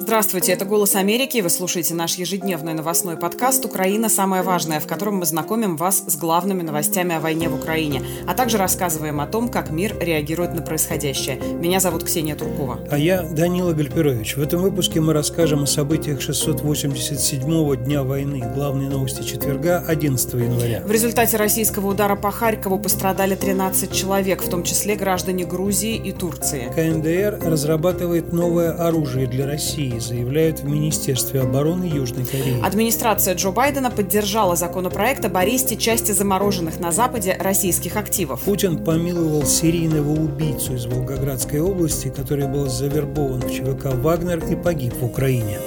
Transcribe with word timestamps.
Здравствуйте, 0.00 0.52
это 0.52 0.64
«Голос 0.64 0.96
Америки». 0.96 1.40
Вы 1.40 1.48
слушаете 1.48 1.94
наш 1.94 2.16
ежедневный 2.16 2.74
новостной 2.74 3.16
подкаст 3.16 3.64
«Украина. 3.64 4.08
Самое 4.08 4.42
важное», 4.42 4.80
в 4.80 4.86
котором 4.86 5.16
мы 5.16 5.24
знакомим 5.24 5.76
вас 5.76 6.04
с 6.06 6.16
главными 6.16 6.62
новостями 6.62 7.14
о 7.14 7.20
войне 7.20 7.48
в 7.48 7.54
Украине, 7.54 8.02
а 8.26 8.34
также 8.34 8.58
рассказываем 8.58 9.20
о 9.20 9.26
том, 9.26 9.48
как 9.48 9.70
мир 9.70 9.96
реагирует 9.98 10.52
на 10.52 10.62
происходящее. 10.62 11.36
Меня 11.36 11.80
зовут 11.80 12.04
Ксения 12.04 12.34
Туркова. 12.34 12.80
А 12.90 12.98
я 12.98 13.22
Данила 13.22 13.72
Гальперович. 13.72 14.36
В 14.36 14.42
этом 14.42 14.62
выпуске 14.62 15.00
мы 15.00 15.12
расскажем 15.12 15.62
о 15.62 15.66
событиях 15.66 16.20
687-го 16.20 17.74
дня 17.76 18.02
войны. 18.02 18.42
Главные 18.54 18.90
новости 18.90 19.22
четверга, 19.22 19.84
11 19.86 20.34
января. 20.34 20.82
В 20.84 20.90
результате 20.90 21.36
российского 21.36 21.88
удара 21.88 22.16
по 22.16 22.30
Харькову 22.30 22.78
пострадали 22.78 23.36
13 23.36 23.92
человек, 23.92 24.42
в 24.42 24.50
том 24.50 24.64
числе 24.64 24.96
граждане 24.96 25.44
Грузии 25.44 25.96
и 25.96 26.12
Турции. 26.12 26.70
КНДР 26.74 27.38
разрабатывает 27.48 28.32
новое 28.32 28.72
оружие 28.72 29.26
для 29.26 29.46
России 29.46 29.83
заявляют 29.98 30.60
в 30.60 30.64
Министерстве 30.64 31.40
обороны 31.40 31.84
Южной 31.84 32.24
Кореи. 32.24 32.64
Администрация 32.64 33.34
Джо 33.34 33.50
Байдена 33.50 33.90
поддержала 33.90 34.56
законопроект 34.56 35.24
об 35.24 35.36
аресте 35.36 35.76
части 35.76 36.12
замороженных 36.12 36.80
на 36.80 36.92
Западе 36.92 37.36
российских 37.38 37.96
активов. 37.96 38.42
Путин 38.42 38.82
помиловал 38.82 39.44
серийного 39.44 40.12
убийцу 40.12 40.74
из 40.74 40.86
Волгоградской 40.86 41.60
области, 41.60 42.08
который 42.08 42.46
был 42.46 42.68
завербован 42.68 43.40
в 43.40 43.50
ЧВК 43.50 43.94
«Вагнер» 43.94 44.44
и 44.46 44.56
погиб 44.56 44.94
в 44.94 45.04
Украине 45.04 45.58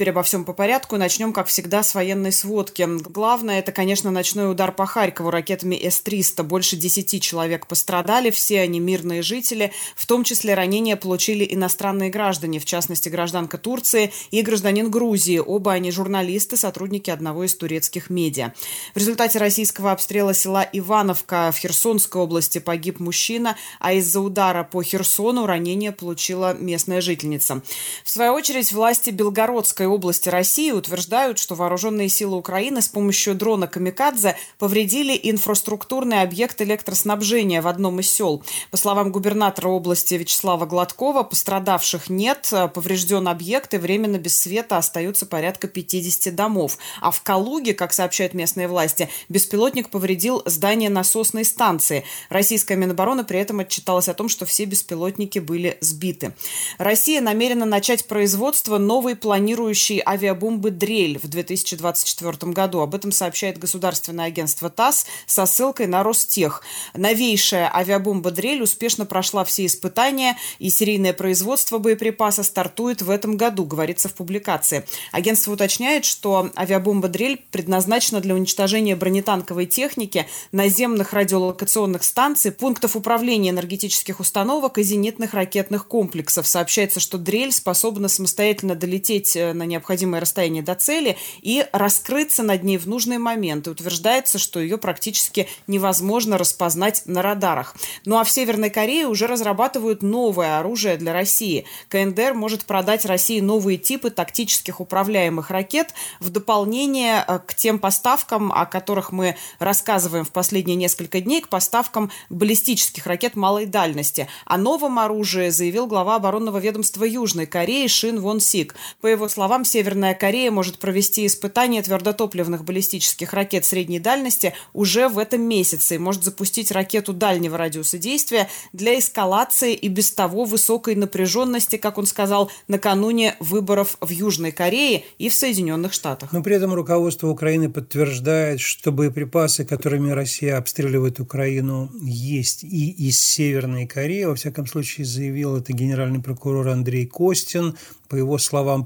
теперь 0.00 0.12
обо 0.12 0.22
всем 0.22 0.46
по 0.46 0.54
порядку. 0.54 0.96
Начнем, 0.96 1.34
как 1.34 1.48
всегда, 1.48 1.82
с 1.82 1.94
военной 1.94 2.32
сводки. 2.32 2.88
Главное, 2.88 3.58
это, 3.58 3.70
конечно, 3.70 4.10
ночной 4.10 4.50
удар 4.50 4.72
по 4.72 4.86
Харькову 4.86 5.30
ракетами 5.30 5.76
С-300. 5.76 6.42
Больше 6.42 6.76
10 6.76 7.22
человек 7.22 7.66
пострадали, 7.66 8.30
все 8.30 8.62
они 8.62 8.80
мирные 8.80 9.20
жители. 9.20 9.72
В 9.94 10.06
том 10.06 10.24
числе 10.24 10.54
ранения 10.54 10.96
получили 10.96 11.46
иностранные 11.50 12.08
граждане, 12.08 12.60
в 12.60 12.64
частности, 12.64 13.10
гражданка 13.10 13.58
Турции 13.58 14.10
и 14.30 14.40
гражданин 14.40 14.90
Грузии. 14.90 15.36
Оба 15.36 15.72
они 15.72 15.90
журналисты, 15.90 16.56
сотрудники 16.56 17.10
одного 17.10 17.44
из 17.44 17.54
турецких 17.54 18.08
медиа. 18.08 18.54
В 18.94 18.96
результате 18.96 19.38
российского 19.38 19.92
обстрела 19.92 20.32
села 20.32 20.66
Ивановка 20.72 21.52
в 21.54 21.58
Херсонской 21.58 22.22
области 22.22 22.58
погиб 22.58 23.00
мужчина, 23.00 23.54
а 23.80 23.92
из-за 23.92 24.20
удара 24.20 24.64
по 24.64 24.82
Херсону 24.82 25.44
ранение 25.44 25.92
получила 25.92 26.54
местная 26.54 27.02
жительница. 27.02 27.60
В 28.02 28.10
свою 28.10 28.32
очередь, 28.32 28.72
власти 28.72 29.10
Белгородской 29.10 29.89
области 29.90 30.28
России 30.28 30.70
утверждают, 30.70 31.38
что 31.38 31.54
вооруженные 31.54 32.08
силы 32.08 32.36
Украины 32.36 32.82
с 32.82 32.88
помощью 32.88 33.34
дрона 33.34 33.66
«Камикадзе» 33.66 34.36
повредили 34.58 35.18
инфраструктурный 35.22 36.22
объект 36.22 36.60
электроснабжения 36.62 37.62
в 37.62 37.68
одном 37.68 38.00
из 38.00 38.10
сел. 38.10 38.42
По 38.70 38.76
словам 38.76 39.12
губернатора 39.12 39.68
области 39.68 40.14
Вячеслава 40.14 40.66
Гладкова, 40.66 41.22
пострадавших 41.22 42.10
нет, 42.10 42.52
поврежден 42.74 43.28
объект 43.28 43.74
и 43.74 43.78
временно 43.78 44.18
без 44.18 44.38
света 44.38 44.76
остаются 44.76 45.26
порядка 45.26 45.68
50 45.68 46.34
домов. 46.34 46.78
А 47.00 47.10
в 47.10 47.22
Калуге, 47.22 47.74
как 47.74 47.92
сообщают 47.92 48.34
местные 48.34 48.68
власти, 48.68 49.08
беспилотник 49.28 49.90
повредил 49.90 50.42
здание 50.46 50.90
насосной 50.90 51.44
станции. 51.44 52.04
Российская 52.28 52.76
Минобороны 52.76 53.24
при 53.24 53.40
этом 53.40 53.60
отчиталась 53.60 54.08
о 54.08 54.14
том, 54.14 54.28
что 54.28 54.46
все 54.46 54.64
беспилотники 54.64 55.38
были 55.38 55.78
сбиты. 55.80 56.34
Россия 56.78 57.20
намерена 57.20 57.64
начать 57.64 58.06
производство 58.06 58.78
новой 58.78 59.16
планирующей 59.16 59.79
бомбардирующей 59.80 60.02
авиабомбы 60.06 60.70
«Дрель» 60.70 61.18
в 61.18 61.28
2024 61.28 62.52
году. 62.52 62.80
Об 62.80 62.94
этом 62.94 63.12
сообщает 63.12 63.58
государственное 63.58 64.26
агентство 64.26 64.68
ТАСС 64.68 65.06
со 65.26 65.46
ссылкой 65.46 65.86
на 65.86 66.02
Ростех. 66.02 66.62
Новейшая 66.94 67.74
авиабомба 67.74 68.30
«Дрель» 68.30 68.62
успешно 68.62 69.06
прошла 69.06 69.44
все 69.44 69.66
испытания, 69.66 70.36
и 70.58 70.70
серийное 70.70 71.12
производство 71.12 71.78
боеприпаса 71.78 72.42
стартует 72.42 73.02
в 73.02 73.10
этом 73.10 73.36
году, 73.36 73.64
говорится 73.64 74.08
в 74.08 74.14
публикации. 74.14 74.84
Агентство 75.12 75.52
уточняет, 75.52 76.04
что 76.04 76.50
авиабомба 76.56 77.08
«Дрель» 77.08 77.42
предназначена 77.50 78.20
для 78.20 78.34
уничтожения 78.34 78.96
бронетанковой 78.96 79.66
техники, 79.66 80.26
наземных 80.52 81.12
радиолокационных 81.12 82.04
станций, 82.04 82.52
пунктов 82.52 82.96
управления 82.96 83.50
энергетических 83.50 84.20
установок 84.20 84.78
и 84.78 84.82
зенитных 84.82 85.34
ракетных 85.34 85.86
комплексов. 85.86 86.46
Сообщается, 86.46 87.00
что 87.00 87.18
«Дрель» 87.18 87.52
способна 87.52 88.08
самостоятельно 88.08 88.74
долететь 88.74 89.36
э, 89.36 89.52
на 89.52 89.69
необходимое 89.70 90.20
расстояние 90.20 90.62
до 90.62 90.74
цели 90.74 91.16
и 91.40 91.66
раскрыться 91.72 92.42
над 92.42 92.62
ней 92.62 92.76
в 92.76 92.86
нужный 92.86 93.18
момент. 93.18 93.66
И 93.66 93.70
утверждается, 93.70 94.38
что 94.38 94.60
ее 94.60 94.76
практически 94.78 95.48
невозможно 95.66 96.36
распознать 96.36 97.02
на 97.06 97.22
радарах. 97.22 97.74
Ну 98.04 98.18
а 98.18 98.24
в 98.24 98.30
Северной 98.30 98.70
Корее 98.70 99.06
уже 99.06 99.26
разрабатывают 99.26 100.02
новое 100.02 100.58
оружие 100.58 100.96
для 100.96 101.12
России. 101.12 101.64
КНДР 101.88 102.34
может 102.34 102.64
продать 102.64 103.04
России 103.04 103.40
новые 103.40 103.78
типы 103.78 104.10
тактических 104.10 104.80
управляемых 104.80 105.50
ракет 105.50 105.94
в 106.20 106.30
дополнение 106.30 107.24
э, 107.26 107.38
к 107.44 107.54
тем 107.54 107.78
поставкам, 107.78 108.52
о 108.52 108.66
которых 108.66 109.12
мы 109.12 109.36
рассказываем 109.58 110.24
в 110.24 110.30
последние 110.30 110.76
несколько 110.76 111.20
дней, 111.20 111.40
к 111.40 111.48
поставкам 111.48 112.10
баллистических 112.30 113.06
ракет 113.06 113.36
малой 113.36 113.66
дальности. 113.66 114.28
О 114.44 114.56
новом 114.56 114.98
оружии 114.98 115.50
заявил 115.50 115.86
глава 115.86 116.16
оборонного 116.16 116.58
ведомства 116.58 117.04
Южной 117.04 117.46
Кореи 117.46 117.86
Шин 117.86 118.20
Вон 118.20 118.40
Сик. 118.40 118.74
По 119.00 119.06
его 119.06 119.28
словам, 119.28 119.49
словам, 119.50 119.64
Северная 119.64 120.14
Корея 120.14 120.52
может 120.52 120.78
провести 120.78 121.26
испытания 121.26 121.82
твердотопливных 121.82 122.64
баллистических 122.64 123.32
ракет 123.32 123.64
средней 123.64 123.98
дальности 123.98 124.52
уже 124.72 125.08
в 125.08 125.18
этом 125.18 125.42
месяце 125.42 125.96
и 125.96 125.98
может 125.98 126.22
запустить 126.22 126.70
ракету 126.70 127.12
дальнего 127.12 127.58
радиуса 127.58 127.98
действия 127.98 128.48
для 128.72 128.96
эскалации 128.96 129.74
и 129.74 129.88
без 129.88 130.12
того 130.12 130.44
высокой 130.44 130.94
напряженности, 130.94 131.78
как 131.78 131.98
он 131.98 132.06
сказал, 132.06 132.48
накануне 132.68 133.34
выборов 133.40 133.96
в 134.00 134.10
Южной 134.10 134.52
Корее 134.52 135.02
и 135.18 135.28
в 135.28 135.34
Соединенных 135.34 135.94
Штатах. 135.94 136.32
Но 136.32 136.44
при 136.44 136.54
этом 136.54 136.72
руководство 136.72 137.26
Украины 137.26 137.68
подтверждает, 137.68 138.60
что 138.60 138.92
боеприпасы, 138.92 139.64
которыми 139.64 140.12
Россия 140.12 140.58
обстреливает 140.58 141.18
Украину, 141.18 141.90
есть 142.00 142.62
и 142.62 142.90
из 142.90 143.18
Северной 143.18 143.88
Кореи. 143.88 144.26
Во 144.26 144.36
всяком 144.36 144.68
случае, 144.68 145.06
заявил 145.06 145.56
это 145.56 145.72
генеральный 145.72 146.22
прокурор 146.22 146.68
Андрей 146.68 147.06
Костин. 147.06 147.74
По 148.08 148.16
его 148.16 148.38
словам, 148.38 148.84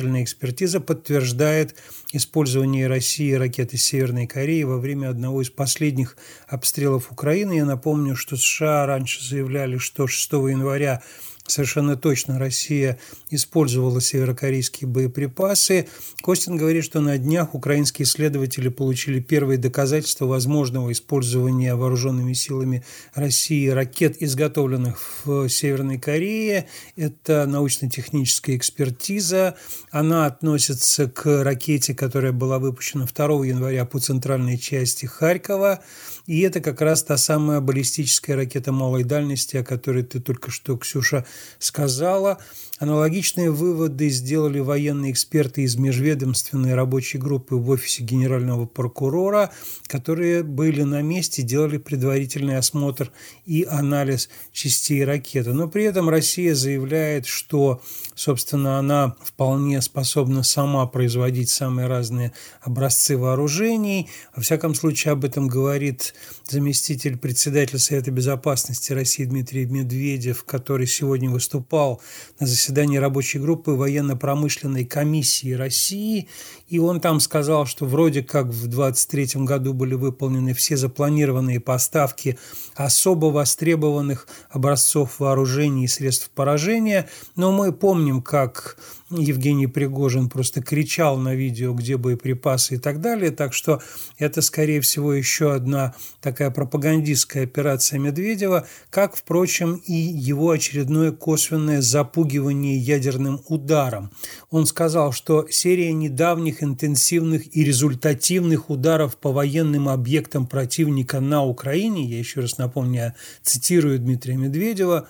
предварительная 0.00 0.24
экспертиза 0.24 0.80
подтверждает 0.80 1.74
использование 2.12 2.86
России 2.86 3.32
ракеты 3.32 3.76
Северной 3.76 4.26
Кореи 4.26 4.62
во 4.62 4.78
время 4.78 5.10
одного 5.10 5.42
из 5.42 5.50
последних 5.50 6.16
обстрелов 6.48 7.12
Украины. 7.12 7.54
Я 7.54 7.64
напомню, 7.66 8.16
что 8.16 8.36
США 8.36 8.86
раньше 8.86 9.22
заявляли, 9.22 9.76
что 9.76 10.06
6 10.06 10.32
января 10.32 11.02
совершенно 11.50 11.96
точно 11.96 12.38
Россия 12.38 12.98
использовала 13.28 14.00
северокорейские 14.00 14.88
боеприпасы. 14.88 15.88
Костин 16.22 16.56
говорит, 16.56 16.84
что 16.84 17.00
на 17.00 17.18
днях 17.18 17.54
украинские 17.54 18.04
исследователи 18.04 18.68
получили 18.68 19.20
первые 19.20 19.58
доказательства 19.58 20.26
возможного 20.26 20.92
использования 20.92 21.74
вооруженными 21.74 22.32
силами 22.32 22.84
России 23.14 23.68
ракет, 23.68 24.16
изготовленных 24.20 25.24
в 25.24 25.48
Северной 25.48 25.98
Корее. 25.98 26.68
Это 26.96 27.46
научно-техническая 27.46 28.56
экспертиза. 28.56 29.56
Она 29.90 30.26
относится 30.26 31.08
к 31.08 31.42
ракете, 31.42 31.94
которая 31.94 32.32
была 32.32 32.58
выпущена 32.58 33.06
2 33.06 33.46
января 33.46 33.84
по 33.84 33.98
центральной 33.98 34.58
части 34.58 35.06
Харькова. 35.06 35.82
И 36.26 36.40
это 36.40 36.60
как 36.60 36.80
раз 36.80 37.02
та 37.02 37.16
самая 37.16 37.60
баллистическая 37.60 38.36
ракета 38.36 38.72
малой 38.72 39.04
дальности, 39.04 39.56
о 39.56 39.64
которой 39.64 40.02
ты 40.02 40.20
только 40.20 40.50
что, 40.50 40.76
Ксюша, 40.76 41.24
сказала. 41.58 42.38
Аналогичные 42.78 43.50
выводы 43.50 44.08
сделали 44.08 44.58
военные 44.58 45.12
эксперты 45.12 45.62
из 45.62 45.76
межведомственной 45.76 46.74
рабочей 46.74 47.18
группы 47.18 47.56
в 47.56 47.68
офисе 47.68 48.02
генерального 48.02 48.64
прокурора, 48.64 49.50
которые 49.86 50.42
были 50.42 50.82
на 50.82 51.02
месте, 51.02 51.42
делали 51.42 51.76
предварительный 51.76 52.56
осмотр 52.56 53.12
и 53.44 53.66
анализ 53.68 54.30
частей 54.52 55.04
ракеты. 55.04 55.52
Но 55.52 55.68
при 55.68 55.84
этом 55.84 56.08
Россия 56.08 56.54
заявляет, 56.54 57.26
что, 57.26 57.82
собственно, 58.14 58.78
она 58.78 59.14
вполне 59.22 59.82
способна 59.82 60.42
сама 60.42 60.86
производить 60.86 61.50
самые 61.50 61.86
разные 61.86 62.32
образцы 62.62 63.18
вооружений. 63.18 64.08
Во 64.34 64.42
всяком 64.42 64.74
случае, 64.74 65.12
об 65.12 65.24
этом 65.24 65.48
говорит 65.48 66.09
заместитель 66.48 67.16
председателя 67.16 67.78
Совета 67.78 68.10
Безопасности 68.10 68.92
России 68.92 69.24
Дмитрий 69.24 69.66
Медведев, 69.66 70.44
который 70.44 70.86
сегодня 70.86 71.30
выступал 71.30 72.00
на 72.38 72.46
заседании 72.46 72.98
рабочей 72.98 73.38
группы 73.38 73.72
военно-промышленной 73.72 74.84
комиссии 74.84 75.52
России, 75.52 76.28
и 76.70 76.78
он 76.78 77.00
там 77.00 77.18
сказал, 77.18 77.66
что 77.66 77.84
вроде 77.84 78.22
как 78.22 78.46
в 78.46 78.68
2023 78.68 79.44
году 79.44 79.74
были 79.74 79.94
выполнены 79.94 80.54
все 80.54 80.76
запланированные 80.76 81.58
поставки 81.58 82.38
особо 82.76 83.26
востребованных 83.26 84.28
образцов 84.50 85.18
вооружений 85.18 85.84
и 85.84 85.88
средств 85.88 86.30
поражения, 86.30 87.08
но 87.34 87.50
мы 87.50 87.72
помним, 87.72 88.22
как 88.22 88.78
Евгений 89.10 89.66
Пригожин 89.66 90.28
просто 90.28 90.62
кричал 90.62 91.16
на 91.16 91.34
видео, 91.34 91.72
где 91.74 91.96
боеприпасы 91.96 92.76
и 92.76 92.78
так 92.78 93.00
далее. 93.00 93.32
Так 93.32 93.52
что 93.52 93.82
это, 94.18 94.40
скорее 94.40 94.80
всего, 94.80 95.12
еще 95.12 95.52
одна 95.52 95.94
такая 96.20 96.50
пропагандистская 96.50 97.44
операция 97.44 97.98
Медведева, 97.98 98.66
как, 98.88 99.16
впрочем, 99.16 99.82
и 99.84 99.92
его 99.92 100.50
очередное 100.50 101.10
косвенное 101.10 101.80
запугивание 101.80 102.78
ядерным 102.78 103.40
ударом. 103.48 104.10
Он 104.50 104.66
сказал, 104.66 105.12
что 105.12 105.48
серия 105.50 105.92
недавних 105.92 106.59
интенсивных 106.62 107.56
и 107.56 107.64
результативных 107.64 108.70
ударов 108.70 109.16
по 109.16 109.32
военным 109.32 109.88
объектам 109.88 110.46
противника 110.46 111.20
на 111.20 111.44
Украине, 111.44 112.04
я 112.04 112.18
еще 112.18 112.40
раз 112.40 112.58
напомню, 112.58 112.94
я 112.94 113.14
цитирую 113.42 113.98
Дмитрия 113.98 114.36
Медведева, 114.36 115.08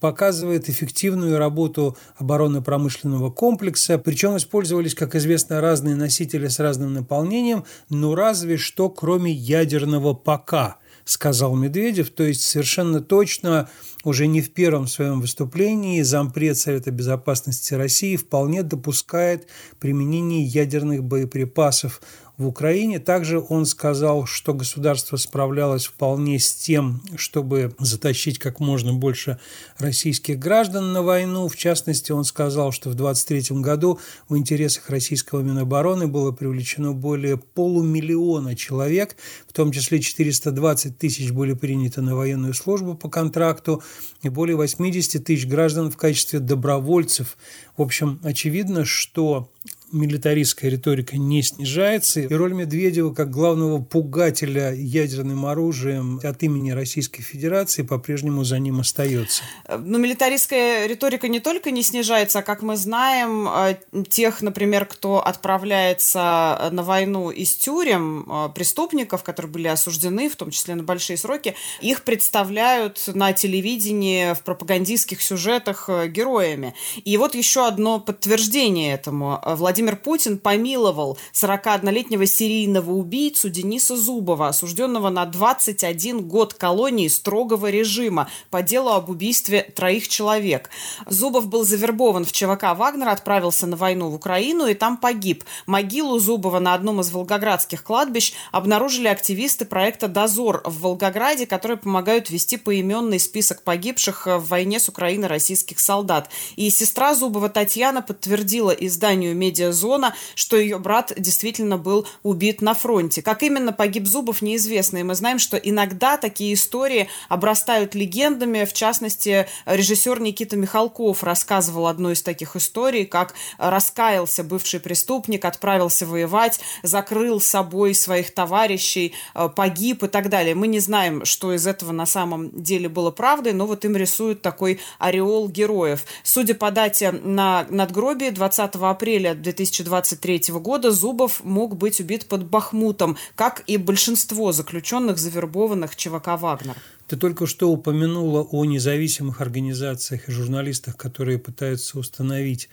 показывает 0.00 0.68
эффективную 0.68 1.38
работу 1.38 1.96
оборонно-промышленного 2.16 3.30
комплекса. 3.30 3.98
Причем 3.98 4.36
использовались, 4.36 4.94
как 4.94 5.14
известно, 5.14 5.60
разные 5.60 5.94
носители 5.94 6.48
с 6.48 6.58
разным 6.58 6.92
наполнением, 6.92 7.64
но 7.88 8.14
разве 8.14 8.56
что 8.56 8.88
кроме 8.88 9.32
ядерного 9.32 10.14
пока, 10.14 10.78
сказал 11.04 11.54
Медведев. 11.54 12.10
То 12.10 12.24
есть 12.24 12.42
совершенно 12.42 13.00
точно 13.00 13.68
уже 14.04 14.26
не 14.26 14.40
в 14.40 14.52
первом 14.52 14.86
своем 14.86 15.20
выступлении 15.20 16.02
зампред 16.02 16.56
Совета 16.56 16.90
Безопасности 16.90 17.74
России 17.74 18.16
вполне 18.16 18.62
допускает 18.62 19.46
применение 19.78 20.42
ядерных 20.42 21.04
боеприпасов 21.04 22.00
в 22.40 22.46
Украине. 22.46 22.98
Также 22.98 23.38
он 23.38 23.66
сказал, 23.66 24.24
что 24.24 24.54
государство 24.54 25.16
справлялось 25.18 25.84
вполне 25.84 26.38
с 26.38 26.54
тем, 26.54 27.02
чтобы 27.16 27.74
затащить 27.78 28.38
как 28.38 28.60
можно 28.60 28.94
больше 28.94 29.38
российских 29.76 30.38
граждан 30.38 30.94
на 30.94 31.02
войну. 31.02 31.48
В 31.48 31.56
частности, 31.56 32.12
он 32.12 32.24
сказал, 32.24 32.72
что 32.72 32.88
в 32.88 32.94
2023 32.94 33.60
году 33.60 34.00
в 34.28 34.38
интересах 34.38 34.88
российского 34.88 35.42
Минобороны 35.42 36.06
было 36.06 36.32
привлечено 36.32 36.94
более 36.94 37.36
полумиллиона 37.36 38.56
человек, 38.56 39.16
в 39.46 39.52
том 39.52 39.70
числе 39.70 40.00
420 40.00 40.96
тысяч 40.96 41.32
были 41.32 41.52
приняты 41.52 42.00
на 42.00 42.16
военную 42.16 42.54
службу 42.54 42.94
по 42.94 43.10
контракту 43.10 43.82
и 44.22 44.28
более 44.28 44.56
80 44.56 45.24
тысяч 45.24 45.46
граждан 45.46 45.90
в 45.90 45.96
качестве 45.96 46.40
добровольцев. 46.40 47.36
В 47.76 47.82
общем, 47.82 48.20
очевидно, 48.22 48.84
что 48.84 49.48
милитаристская 49.92 50.70
риторика 50.70 51.16
не 51.16 51.42
снижается, 51.42 52.20
и 52.20 52.34
роль 52.34 52.52
Медведева 52.52 53.12
как 53.12 53.30
главного 53.30 53.80
пугателя 53.80 54.72
ядерным 54.74 55.46
оружием 55.46 56.20
от 56.22 56.42
имени 56.42 56.70
Российской 56.70 57.22
Федерации 57.22 57.82
по-прежнему 57.82 58.44
за 58.44 58.58
ним 58.58 58.80
остается. 58.80 59.42
Но 59.68 59.78
ну, 59.78 59.98
милитаристская 59.98 60.86
риторика 60.86 61.28
не 61.28 61.40
только 61.40 61.70
не 61.70 61.82
снижается, 61.82 62.40
а, 62.40 62.42
как 62.42 62.62
мы 62.62 62.76
знаем, 62.76 63.48
э, 63.48 63.76
тех, 64.08 64.42
например, 64.42 64.86
кто 64.86 65.24
отправляется 65.24 66.70
на 66.72 66.82
войну 66.82 67.30
из 67.30 67.54
тюрем, 67.54 68.26
э, 68.28 68.48
преступников, 68.54 69.22
которые 69.22 69.52
были 69.52 69.68
осуждены, 69.68 70.28
в 70.28 70.36
том 70.36 70.50
числе 70.50 70.74
на 70.74 70.82
большие 70.82 71.16
сроки, 71.16 71.54
их 71.80 72.02
представляют 72.02 73.08
на 73.14 73.32
телевидении 73.32 74.34
в 74.34 74.42
пропагандистских 74.42 75.22
сюжетах 75.22 75.88
э, 75.88 76.08
героями. 76.08 76.74
И 77.04 77.16
вот 77.16 77.34
еще 77.34 77.66
одно 77.66 78.00
подтверждение 78.00 78.94
этому. 78.94 79.40
Владимир 79.44 79.79
Владимир 79.80 79.96
Путин 79.96 80.38
помиловал 80.38 81.16
41-летнего 81.32 82.26
серийного 82.26 82.90
убийцу 82.90 83.48
Дениса 83.48 83.96
Зубова, 83.96 84.48
осужденного 84.48 85.08
на 85.08 85.24
21 85.24 86.28
год 86.28 86.52
колонии 86.52 87.08
строгого 87.08 87.70
режима 87.70 88.28
по 88.50 88.60
делу 88.60 88.90
об 88.90 89.08
убийстве 89.08 89.62
троих 89.74 90.06
человек. 90.06 90.68
Зубов 91.06 91.46
был 91.46 91.64
завербован 91.64 92.26
в 92.26 92.32
ЧВК 92.32 92.74
Вагнер, 92.76 93.08
отправился 93.08 93.66
на 93.66 93.76
войну 93.76 94.10
в 94.10 94.16
Украину 94.16 94.66
и 94.66 94.74
там 94.74 94.98
погиб. 94.98 95.44
Могилу 95.64 96.18
Зубова 96.18 96.58
на 96.58 96.74
одном 96.74 97.00
из 97.00 97.10
волгоградских 97.10 97.82
кладбищ 97.82 98.34
обнаружили 98.52 99.08
активисты 99.08 99.64
проекта 99.64 100.08
«Дозор» 100.08 100.60
в 100.66 100.80
Волгограде, 100.80 101.46
которые 101.46 101.78
помогают 101.78 102.28
вести 102.28 102.58
поименный 102.58 103.18
список 103.18 103.62
погибших 103.62 104.26
в 104.26 104.46
войне 104.46 104.78
с 104.78 104.90
Украиной 104.90 105.28
российских 105.28 105.80
солдат. 105.80 106.28
И 106.56 106.68
сестра 106.68 107.14
Зубова 107.14 107.48
Татьяна 107.48 108.02
подтвердила 108.02 108.72
изданию 108.72 109.34
«Медиа 109.34 109.69
зона, 109.72 110.14
что 110.34 110.56
ее 110.56 110.78
брат 110.78 111.12
действительно 111.16 111.78
был 111.78 112.06
убит 112.22 112.62
на 112.62 112.74
фронте. 112.74 113.22
Как 113.22 113.42
именно 113.42 113.72
погиб 113.72 114.06
Зубов, 114.06 114.42
неизвестно. 114.42 114.98
И 114.98 115.02
мы 115.02 115.14
знаем, 115.14 115.38
что 115.38 115.56
иногда 115.56 116.16
такие 116.16 116.54
истории 116.54 117.08
обрастают 117.28 117.94
легендами. 117.94 118.64
В 118.64 118.72
частности, 118.72 119.46
режиссер 119.66 120.20
Никита 120.20 120.56
Михалков 120.56 121.22
рассказывал 121.22 121.86
одну 121.86 122.10
из 122.10 122.22
таких 122.22 122.56
историй, 122.56 123.06
как 123.06 123.34
раскаялся 123.58 124.44
бывший 124.44 124.80
преступник, 124.80 125.44
отправился 125.44 126.06
воевать, 126.06 126.60
закрыл 126.82 127.40
собой 127.40 127.94
своих 127.94 128.32
товарищей, 128.34 129.14
э, 129.34 129.48
погиб 129.54 130.02
и 130.02 130.08
так 130.08 130.28
далее. 130.28 130.54
Мы 130.54 130.66
не 130.66 130.80
знаем, 130.80 131.24
что 131.24 131.54
из 131.54 131.66
этого 131.66 131.92
на 131.92 132.06
самом 132.06 132.50
деле 132.62 132.88
было 132.88 133.10
правдой, 133.10 133.52
но 133.52 133.66
вот 133.66 133.84
им 133.84 133.96
рисуют 133.96 134.42
такой 134.42 134.80
ореол 134.98 135.48
героев. 135.48 136.04
Судя 136.22 136.54
по 136.54 136.70
дате 136.70 137.12
на 137.12 137.66
надгробии 137.70 138.30
20 138.30 138.74
апреля 138.76 139.34
2000 139.34 139.59
2023 139.60 140.54
года 140.54 140.90
Зубов 140.90 141.44
мог 141.44 141.76
быть 141.76 142.00
убит 142.00 142.26
под 142.26 142.46
Бахмутом, 142.46 143.18
как 143.34 143.62
и 143.66 143.76
большинство 143.76 144.52
заключенных, 144.52 145.18
завербованных 145.18 145.96
ЧВК 145.96 146.28
«Вагнер». 146.40 146.76
Ты 147.06 147.16
только 147.16 147.46
что 147.46 147.70
упомянула 147.70 148.42
о 148.42 148.64
независимых 148.64 149.40
организациях 149.40 150.28
и 150.28 150.32
журналистах, 150.32 150.96
которые 150.96 151.38
пытаются 151.38 151.98
установить 151.98 152.68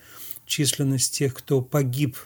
численность 0.46 1.14
тех, 1.14 1.34
кто 1.34 1.62
погиб 1.62 2.18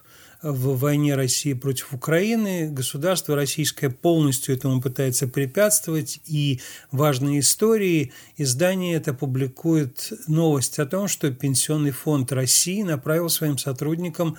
в 0.41 0.77
войне 0.77 1.15
России 1.15 1.53
против 1.53 1.93
Украины. 1.93 2.69
Государство 2.69 3.35
российское 3.35 3.89
полностью 3.89 4.55
этому 4.55 4.81
пытается 4.81 5.27
препятствовать. 5.27 6.19
И 6.25 6.59
важные 6.91 7.39
истории. 7.39 8.11
Издание 8.37 8.95
это 8.95 9.13
публикует 9.13 10.11
новость 10.27 10.79
о 10.79 10.85
том, 10.85 11.07
что 11.07 11.31
Пенсионный 11.31 11.91
фонд 11.91 12.31
России 12.31 12.81
направил 12.81 13.29
своим 13.29 13.57
сотрудникам 13.57 14.37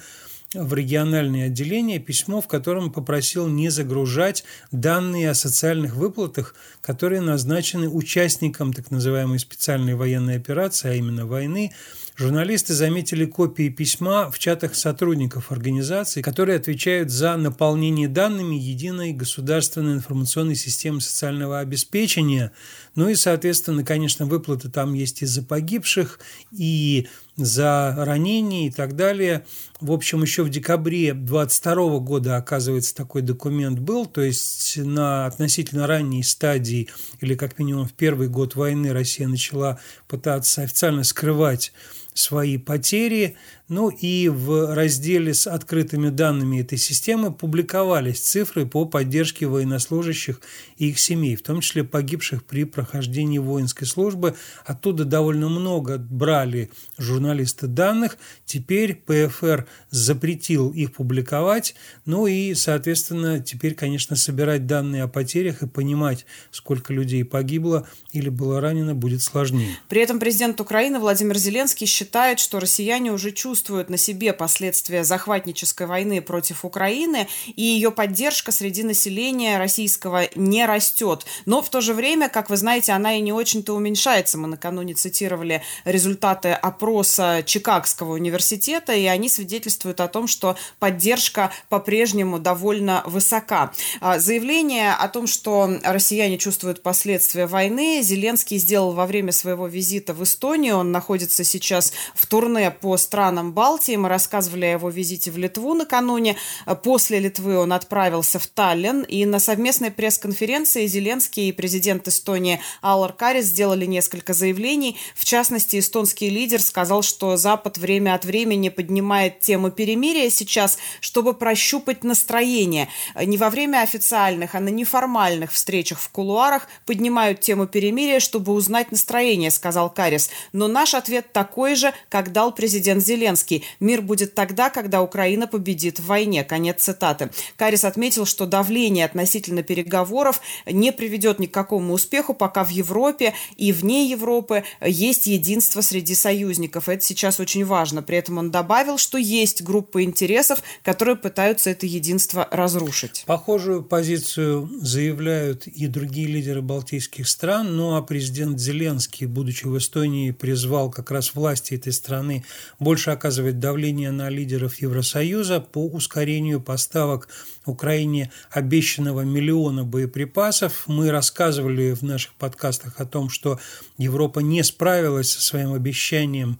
в 0.54 0.74
региональное 0.74 1.46
отделение 1.46 1.98
письмо, 1.98 2.40
в 2.40 2.48
котором 2.48 2.92
попросил 2.92 3.48
не 3.48 3.70
загружать 3.70 4.44
данные 4.70 5.30
о 5.30 5.34
социальных 5.34 5.94
выплатах, 5.94 6.54
которые 6.80 7.20
назначены 7.20 7.88
участникам 7.88 8.72
так 8.72 8.90
называемой 8.90 9.38
специальной 9.38 9.94
военной 9.94 10.36
операции, 10.36 10.90
а 10.90 10.94
именно 10.94 11.26
войны, 11.26 11.72
Журналисты 12.14 12.74
заметили 12.74 13.24
копии 13.24 13.70
письма 13.70 14.30
в 14.30 14.38
чатах 14.38 14.74
сотрудников 14.74 15.50
организации, 15.50 16.20
которые 16.20 16.58
отвечают 16.58 17.10
за 17.10 17.38
наполнение 17.38 18.06
данными 18.06 18.54
единой 18.54 19.14
государственной 19.14 19.94
информационной 19.94 20.54
системы 20.54 21.00
социального 21.00 21.60
обеспечения. 21.60 22.52
Ну 22.94 23.08
и, 23.08 23.14
соответственно, 23.14 23.82
конечно, 23.82 24.26
выплаты 24.26 24.68
там 24.68 24.92
есть 24.92 25.22
и 25.22 25.26
за 25.26 25.42
погибших, 25.42 26.20
и 26.52 27.08
за 27.36 27.94
ранения 27.96 28.68
и 28.68 28.70
так 28.70 28.94
далее. 28.94 29.46
В 29.80 29.90
общем, 29.90 30.20
еще 30.20 30.42
в 30.42 30.50
декабре 30.50 31.14
22 31.14 31.98
года, 32.00 32.36
оказывается, 32.36 32.94
такой 32.94 33.22
документ 33.22 33.78
был, 33.78 34.04
то 34.04 34.20
есть 34.20 34.76
на 34.76 35.24
относительно 35.24 35.86
ранней 35.86 36.22
стадии, 36.22 36.90
или 37.22 37.34
как 37.36 37.58
минимум 37.58 37.88
в 37.88 37.94
первый 37.94 38.28
год 38.28 38.54
войны 38.54 38.92
Россия 38.92 39.28
начала 39.28 39.80
пытаться 40.08 40.60
официально 40.60 41.04
скрывать 41.04 41.72
свои 42.14 42.58
потери. 42.58 43.36
Ну 43.68 43.88
и 43.88 44.28
в 44.28 44.74
разделе 44.74 45.32
с 45.32 45.46
открытыми 45.46 46.10
данными 46.10 46.60
этой 46.60 46.76
системы 46.76 47.32
публиковались 47.32 48.20
цифры 48.20 48.66
по 48.66 48.84
поддержке 48.84 49.46
военнослужащих 49.46 50.42
и 50.76 50.90
их 50.90 50.98
семей, 50.98 51.36
в 51.36 51.42
том 51.42 51.62
числе 51.62 51.82
погибших 51.82 52.44
при 52.44 52.64
прохождении 52.64 53.38
воинской 53.38 53.86
службы. 53.86 54.34
Оттуда 54.66 55.06
довольно 55.06 55.48
много 55.48 55.96
брали 55.96 56.70
журналисты 56.98 57.66
данных. 57.66 58.18
Теперь 58.44 58.94
ПФР 58.94 59.66
запретил 59.88 60.70
их 60.70 60.92
публиковать. 60.92 61.74
Ну 62.04 62.26
и, 62.26 62.52
соответственно, 62.52 63.40
теперь, 63.40 63.74
конечно, 63.74 64.16
собирать 64.16 64.66
данные 64.66 65.04
о 65.04 65.08
потерях 65.08 65.62
и 65.62 65.66
понимать, 65.66 66.26
сколько 66.50 66.92
людей 66.92 67.24
погибло 67.24 67.88
или 68.12 68.28
было 68.28 68.60
ранено, 68.60 68.94
будет 68.94 69.22
сложнее. 69.22 69.78
При 69.88 70.02
этом 70.02 70.20
президент 70.20 70.60
Украины 70.60 70.98
Владимир 70.98 71.38
Зеленский 71.38 71.86
считает, 71.86 72.01
что 72.38 72.60
россияне 72.60 73.12
уже 73.12 73.32
чувствуют 73.32 73.90
на 73.90 73.96
себе 73.96 74.32
последствия 74.32 75.04
захватнической 75.04 75.86
войны 75.86 76.20
против 76.20 76.64
Украины, 76.64 77.28
и 77.46 77.62
ее 77.62 77.90
поддержка 77.90 78.52
среди 78.52 78.82
населения 78.82 79.58
российского 79.58 80.28
не 80.34 80.66
растет. 80.66 81.24
Но 81.46 81.62
в 81.62 81.70
то 81.70 81.80
же 81.80 81.94
время, 81.94 82.28
как 82.28 82.50
вы 82.50 82.56
знаете, 82.56 82.92
она 82.92 83.16
и 83.16 83.20
не 83.20 83.32
очень-то 83.32 83.74
уменьшается. 83.74 84.38
Мы 84.38 84.48
накануне 84.48 84.94
цитировали 84.94 85.62
результаты 85.84 86.50
опроса 86.52 87.42
Чикагского 87.44 88.12
университета, 88.14 88.92
и 88.92 89.06
они 89.06 89.28
свидетельствуют 89.28 90.00
о 90.00 90.08
том, 90.08 90.26
что 90.26 90.56
поддержка 90.78 91.52
по-прежнему 91.68 92.38
довольно 92.38 93.02
высока. 93.06 93.72
А, 94.00 94.18
заявление 94.18 94.92
о 94.92 95.08
том, 95.08 95.26
что 95.26 95.70
россияне 95.84 96.38
чувствуют 96.38 96.82
последствия 96.82 97.46
войны, 97.46 98.00
Зеленский 98.02 98.58
сделал 98.58 98.92
во 98.92 99.06
время 99.06 99.32
своего 99.32 99.66
визита 99.66 100.14
в 100.14 100.22
Эстонию. 100.22 100.76
Он 100.76 100.92
находится 100.92 101.44
сейчас 101.44 101.91
в 102.14 102.26
турне 102.26 102.70
по 102.70 102.96
странам 102.96 103.52
Балтии. 103.52 103.96
Мы 103.96 104.08
рассказывали 104.08 104.66
о 104.66 104.72
его 104.72 104.90
визите 104.90 105.30
в 105.30 105.38
Литву 105.38 105.74
накануне. 105.74 106.36
После 106.82 107.18
Литвы 107.18 107.58
он 107.58 107.72
отправился 107.72 108.38
в 108.38 108.46
Таллин. 108.46 109.02
И 109.02 109.24
на 109.24 109.38
совместной 109.38 109.90
пресс-конференции 109.90 110.86
Зеленский 110.86 111.48
и 111.48 111.52
президент 111.52 112.08
Эстонии 112.08 112.60
Аллар 112.80 113.12
Карис 113.12 113.46
сделали 113.46 113.86
несколько 113.86 114.34
заявлений. 114.34 114.96
В 115.14 115.24
частности, 115.24 115.78
эстонский 115.78 116.30
лидер 116.30 116.60
сказал, 116.62 117.02
что 117.02 117.36
Запад 117.36 117.78
время 117.78 118.14
от 118.14 118.24
времени 118.24 118.68
поднимает 118.68 119.40
тему 119.40 119.70
перемирия 119.70 120.30
сейчас, 120.30 120.78
чтобы 121.00 121.34
прощупать 121.34 122.04
настроение. 122.04 122.88
Не 123.16 123.36
во 123.36 123.50
время 123.50 123.82
официальных, 123.82 124.54
а 124.54 124.60
на 124.60 124.68
неформальных 124.68 125.52
встречах 125.52 125.98
в 125.98 126.08
кулуарах 126.10 126.68
поднимают 126.86 127.40
тему 127.40 127.66
перемирия, 127.66 128.20
чтобы 128.20 128.52
узнать 128.52 128.92
настроение, 128.92 129.50
сказал 129.50 129.90
Карис. 129.90 130.30
Но 130.52 130.68
наш 130.68 130.94
ответ 130.94 131.32
такой 131.32 131.74
же, 131.74 131.81
как 132.08 132.32
дал 132.32 132.54
президент 132.54 133.04
Зеленский. 133.04 133.64
Мир 133.80 134.02
будет 134.02 134.34
тогда, 134.34 134.70
когда 134.70 135.02
Украина 135.02 135.46
победит 135.46 135.98
в 135.98 136.06
войне. 136.06 136.44
Конец 136.44 136.82
цитаты. 136.82 137.30
Карис 137.56 137.84
отметил, 137.84 138.26
что 138.26 138.46
давление 138.46 139.04
относительно 139.04 139.62
переговоров 139.62 140.40
не 140.66 140.92
приведет 140.92 141.38
ни 141.38 141.46
к 141.46 141.54
какому 141.54 141.94
успеху, 141.94 142.34
пока 142.34 142.64
в 142.64 142.70
Европе 142.70 143.34
и 143.56 143.72
вне 143.72 144.08
Европы 144.10 144.64
есть 144.80 145.26
единство 145.26 145.80
среди 145.80 146.14
союзников. 146.14 146.88
Это 146.88 147.02
сейчас 147.02 147.40
очень 147.40 147.64
важно. 147.64 148.02
При 148.02 148.18
этом 148.18 148.38
он 148.38 148.50
добавил, 148.50 148.98
что 148.98 149.18
есть 149.18 149.62
группы 149.62 150.02
интересов, 150.02 150.62
которые 150.82 151.16
пытаются 151.16 151.70
это 151.70 151.86
единство 151.86 152.46
разрушить. 152.50 153.24
Похожую 153.26 153.82
позицию 153.82 154.70
заявляют 154.80 155.66
и 155.66 155.86
другие 155.86 156.26
лидеры 156.26 156.62
балтийских 156.62 157.28
стран, 157.28 157.76
ну 157.76 157.96
а 157.96 158.02
президент 158.02 158.58
Зеленский, 158.58 159.26
будучи 159.26 159.66
в 159.66 159.76
Эстонии, 159.78 160.30
призвал 160.30 160.90
как 160.90 161.10
раз 161.10 161.34
власти 161.34 161.71
этой 161.76 161.92
страны 161.92 162.44
больше 162.78 163.10
оказывать 163.10 163.58
давление 163.58 164.10
на 164.10 164.28
лидеров 164.28 164.76
Евросоюза 164.76 165.60
по 165.60 165.86
ускорению 165.86 166.60
поставок 166.60 167.28
Украине 167.64 168.30
обещанного 168.50 169.22
миллиона 169.22 169.84
боеприпасов. 169.84 170.84
Мы 170.86 171.10
рассказывали 171.10 171.92
в 171.92 172.02
наших 172.02 172.34
подкастах 172.34 173.00
о 173.00 173.06
том, 173.06 173.28
что 173.28 173.58
Европа 173.98 174.40
не 174.40 174.62
справилась 174.62 175.30
со 175.30 175.42
своим 175.42 175.72
обещанием 175.72 176.58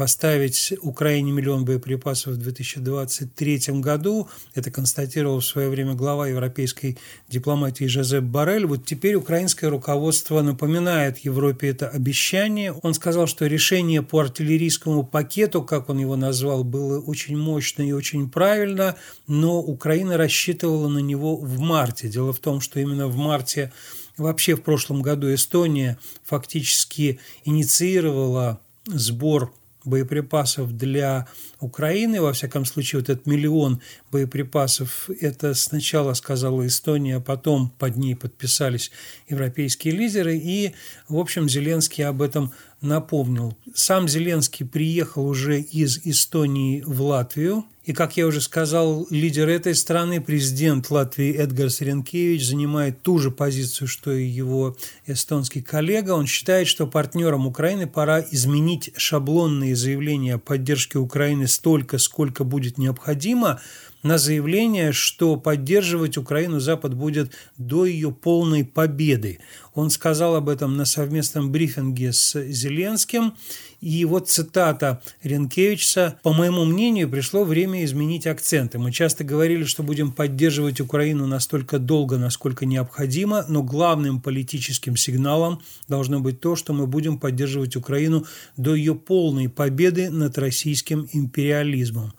поставить 0.00 0.72
Украине 0.80 1.30
миллион 1.30 1.66
боеприпасов 1.66 2.32
в 2.32 2.36
2023 2.38 3.80
году. 3.82 4.30
Это 4.54 4.70
констатировал 4.70 5.40
в 5.40 5.44
свое 5.44 5.68
время 5.68 5.92
глава 5.92 6.26
европейской 6.28 6.96
дипломатии 7.28 7.84
Жозеп 7.84 8.24
Барель. 8.24 8.64
Вот 8.64 8.86
теперь 8.86 9.16
украинское 9.16 9.68
руководство 9.68 10.40
напоминает 10.40 11.18
Европе 11.18 11.68
это 11.68 11.86
обещание. 11.86 12.72
Он 12.72 12.94
сказал, 12.94 13.26
что 13.26 13.44
решение 13.44 14.00
по 14.00 14.20
артиллерийскому 14.20 15.04
пакету, 15.04 15.62
как 15.62 15.90
он 15.90 15.98
его 15.98 16.16
назвал, 16.16 16.64
было 16.64 16.98
очень 16.98 17.36
мощно 17.36 17.82
и 17.82 17.92
очень 17.92 18.30
правильно, 18.30 18.96
но 19.26 19.60
Украина 19.60 20.16
рассчитывала 20.16 20.88
на 20.88 21.00
него 21.00 21.36
в 21.36 21.60
марте. 21.60 22.08
Дело 22.08 22.32
в 22.32 22.38
том, 22.38 22.62
что 22.62 22.80
именно 22.80 23.06
в 23.06 23.16
марте 23.16 23.70
Вообще 24.16 24.54
в 24.54 24.62
прошлом 24.62 25.00
году 25.00 25.32
Эстония 25.32 25.98
фактически 26.24 27.20
инициировала 27.44 28.60
сбор 28.86 29.52
боеприпасов 29.90 30.76
для 30.76 31.26
Украины. 31.58 32.20
Во 32.20 32.32
всяком 32.32 32.64
случае, 32.64 33.00
вот 33.00 33.10
этот 33.10 33.26
миллион 33.26 33.82
боеприпасов, 34.10 35.10
это 35.20 35.52
сначала 35.54 36.14
сказала 36.14 36.66
Эстония, 36.66 37.16
а 37.16 37.20
потом 37.20 37.70
под 37.78 37.96
ней 37.96 38.14
подписались 38.14 38.90
европейские 39.28 39.94
лидеры. 39.94 40.36
И, 40.36 40.72
в 41.08 41.18
общем, 41.18 41.48
Зеленский 41.48 42.04
об 42.06 42.22
этом 42.22 42.52
напомнил. 42.80 43.56
Сам 43.74 44.08
Зеленский 44.08 44.66
приехал 44.66 45.26
уже 45.26 45.60
из 45.60 45.98
Эстонии 46.04 46.82
в 46.86 47.02
Латвию. 47.02 47.64
И, 47.84 47.92
как 47.92 48.16
я 48.16 48.26
уже 48.26 48.40
сказал, 48.40 49.06
лидер 49.10 49.48
этой 49.48 49.74
страны, 49.74 50.20
президент 50.20 50.90
Латвии 50.90 51.34
Эдгар 51.34 51.70
Саренкевич, 51.70 52.46
занимает 52.46 53.02
ту 53.02 53.18
же 53.18 53.30
позицию, 53.30 53.88
что 53.88 54.12
и 54.12 54.24
его 54.24 54.76
эстонский 55.06 55.62
коллега. 55.62 56.12
Он 56.12 56.26
считает, 56.26 56.68
что 56.68 56.86
партнерам 56.86 57.46
Украины 57.46 57.86
пора 57.86 58.20
изменить 58.30 58.92
шаблонные 58.96 59.74
заявления 59.74 60.34
о 60.34 60.38
поддержке 60.38 60.98
Украины 60.98 61.48
столько, 61.48 61.98
сколько 61.98 62.44
будет 62.44 62.78
необходимо, 62.78 63.60
на 64.02 64.18
заявление, 64.18 64.92
что 64.92 65.36
поддерживать 65.36 66.16
Украину 66.16 66.60
Запад 66.60 66.94
будет 66.94 67.32
до 67.58 67.84
ее 67.84 68.12
полной 68.12 68.64
победы. 68.64 69.40
Он 69.74 69.90
сказал 69.90 70.34
об 70.36 70.48
этом 70.48 70.76
на 70.76 70.84
совместном 70.84 71.52
брифинге 71.52 72.12
с 72.12 72.42
Зеленским. 72.48 73.34
И 73.80 74.04
вот 74.04 74.28
цитата 74.28 75.00
Ренкевича. 75.22 76.18
«По 76.22 76.32
моему 76.32 76.64
мнению, 76.64 77.08
пришло 77.08 77.44
время 77.44 77.82
изменить 77.84 78.26
акценты. 78.26 78.78
Мы 78.78 78.92
часто 78.92 79.24
говорили, 79.24 79.64
что 79.64 79.82
будем 79.82 80.12
поддерживать 80.12 80.80
Украину 80.80 81.26
настолько 81.26 81.78
долго, 81.78 82.18
насколько 82.18 82.66
необходимо, 82.66 83.44
но 83.48 83.62
главным 83.62 84.20
политическим 84.20 84.96
сигналом 84.96 85.62
должно 85.88 86.20
быть 86.20 86.40
то, 86.40 86.56
что 86.56 86.74
мы 86.74 86.86
будем 86.86 87.18
поддерживать 87.18 87.76
Украину 87.76 88.26
до 88.56 88.74
ее 88.74 88.94
полной 88.94 89.48
победы 89.48 90.10
над 90.10 90.36
российским 90.36 91.08
империализмом». 91.12 92.12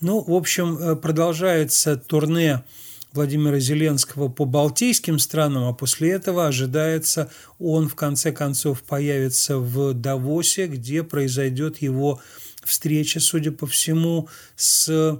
Ну, 0.00 0.22
в 0.22 0.34
общем, 0.34 0.76
э, 0.76 0.96
продолжается 0.96 1.96
турне 1.96 2.64
Владимира 3.14 3.58
Зеленского 3.58 4.28
по 4.28 4.44
балтийским 4.44 5.18
странам, 5.18 5.64
а 5.64 5.72
после 5.72 6.12
этого 6.12 6.46
ожидается, 6.46 7.30
он 7.58 7.88
в 7.88 7.94
конце 7.94 8.30
концов 8.30 8.82
появится 8.82 9.56
в 9.58 9.94
Давосе, 9.94 10.66
где 10.66 11.02
произойдет 11.02 11.78
его 11.80 12.20
встреча, 12.62 13.20
судя 13.20 13.52
по 13.52 13.66
всему, 13.66 14.28
с 14.54 15.18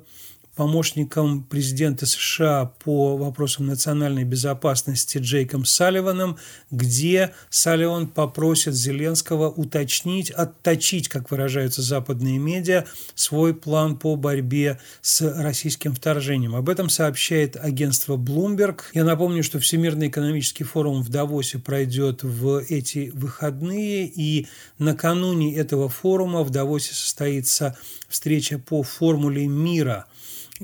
помощником 0.56 1.44
президента 1.44 2.06
США 2.06 2.72
по 2.82 3.16
вопросам 3.18 3.66
национальной 3.66 4.24
безопасности 4.24 5.18
Джейком 5.18 5.66
Салливаном, 5.66 6.38
где 6.70 7.34
Салливан 7.50 8.08
попросит 8.08 8.74
Зеленского 8.74 9.50
уточнить, 9.50 10.30
отточить, 10.30 11.08
как 11.08 11.30
выражаются 11.30 11.82
западные 11.82 12.38
медиа, 12.38 12.86
свой 13.14 13.54
план 13.54 13.98
по 13.98 14.16
борьбе 14.16 14.80
с 15.02 15.20
российским 15.20 15.94
вторжением. 15.94 16.56
Об 16.56 16.70
этом 16.70 16.88
сообщает 16.88 17.56
агентство 17.56 18.16
Bloomberg. 18.16 18.80
Я 18.94 19.04
напомню, 19.04 19.42
что 19.42 19.58
Всемирный 19.60 20.08
экономический 20.08 20.64
форум 20.64 21.02
в 21.02 21.10
Давосе 21.10 21.58
пройдет 21.58 22.22
в 22.22 22.64
эти 22.70 23.10
выходные, 23.12 24.06
и 24.06 24.46
накануне 24.78 25.54
этого 25.54 25.90
форума 25.90 26.44
в 26.44 26.50
Давосе 26.50 26.94
состоится 26.94 27.76
встреча 28.08 28.58
по 28.58 28.82
формуле 28.82 29.46
мира– 29.46 30.06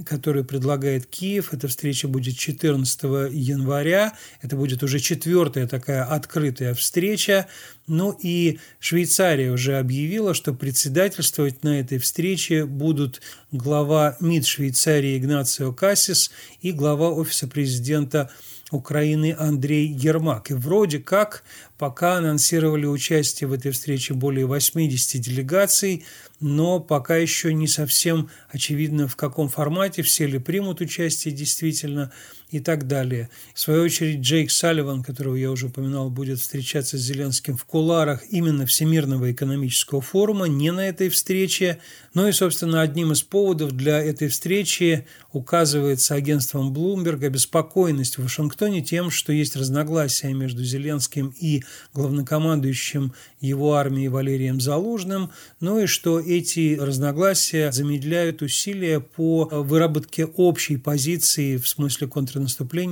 который 0.06 0.44
предлагает 0.44 1.06
Киев. 1.06 1.52
Эта 1.52 1.68
встреча 1.68 2.08
будет 2.08 2.36
14 2.36 3.02
января. 3.32 4.14
Это 4.40 4.56
будет 4.56 4.82
уже 4.82 4.98
четвертая 4.98 5.66
такая 5.66 6.04
открытая 6.04 6.74
встреча. 6.74 7.46
Ну 7.86 8.16
и 8.22 8.58
Швейцария 8.80 9.50
уже 9.50 9.78
объявила, 9.78 10.34
что 10.34 10.54
председательствовать 10.54 11.62
на 11.62 11.80
этой 11.80 11.98
встрече 11.98 12.64
будут 12.64 13.20
глава 13.50 14.16
МИД 14.20 14.46
Швейцарии 14.46 15.18
Игнацио 15.18 15.72
Кассис 15.72 16.30
и 16.60 16.72
глава 16.72 17.10
Офиса 17.10 17.46
президента 17.46 18.30
Украины 18.72 19.36
Андрей 19.38 19.86
Ермак. 19.86 20.50
И 20.50 20.54
вроде 20.54 20.98
как 20.98 21.44
пока 21.78 22.16
анонсировали 22.16 22.86
участие 22.86 23.48
в 23.48 23.52
этой 23.52 23.70
встрече 23.70 24.14
более 24.14 24.46
80 24.46 25.20
делегаций, 25.20 26.04
но 26.40 26.80
пока 26.80 27.16
еще 27.16 27.54
не 27.54 27.68
совсем 27.68 28.30
очевидно, 28.50 29.06
в 29.06 29.16
каком 29.16 29.48
формате, 29.48 30.02
все 30.02 30.26
ли 30.26 30.38
примут 30.38 30.80
участие 30.80 31.34
действительно 31.34 32.12
и 32.52 32.60
так 32.60 32.86
далее. 32.86 33.30
В 33.54 33.60
свою 33.60 33.82
очередь, 33.82 34.20
Джейк 34.20 34.50
Салливан, 34.50 35.02
которого 35.02 35.34
я 35.34 35.50
уже 35.50 35.66
упоминал, 35.66 36.10
будет 36.10 36.38
встречаться 36.38 36.98
с 36.98 37.00
Зеленским 37.00 37.56
в 37.56 37.64
куларах 37.64 38.22
именно 38.28 38.66
Всемирного 38.66 39.32
экономического 39.32 40.02
форума, 40.02 40.46
не 40.46 40.70
на 40.70 40.86
этой 40.86 41.08
встрече. 41.08 41.78
Ну 42.12 42.28
и, 42.28 42.32
собственно, 42.32 42.82
одним 42.82 43.10
из 43.12 43.22
поводов 43.22 43.72
для 43.72 43.98
этой 43.98 44.28
встречи 44.28 45.06
указывается 45.32 46.14
агентством 46.14 46.74
Bloomberg 46.74 47.24
обеспокоенность 47.24 48.18
в 48.18 48.22
Вашингтоне 48.22 48.82
тем, 48.82 49.10
что 49.10 49.32
есть 49.32 49.56
разногласия 49.56 50.34
между 50.34 50.62
Зеленским 50.62 51.34
и 51.40 51.64
главнокомандующим 51.94 53.14
его 53.40 53.74
армией 53.74 54.08
Валерием 54.08 54.60
Залужным, 54.60 55.30
ну 55.60 55.80
и 55.80 55.86
что 55.86 56.20
эти 56.20 56.76
разногласия 56.78 57.72
замедляют 57.72 58.42
усилия 58.42 59.00
по 59.00 59.48
выработке 59.50 60.26
общей 60.26 60.76
позиции 60.76 61.56
в 61.56 61.66
смысле 61.66 62.08
контрнаступления 62.08 62.41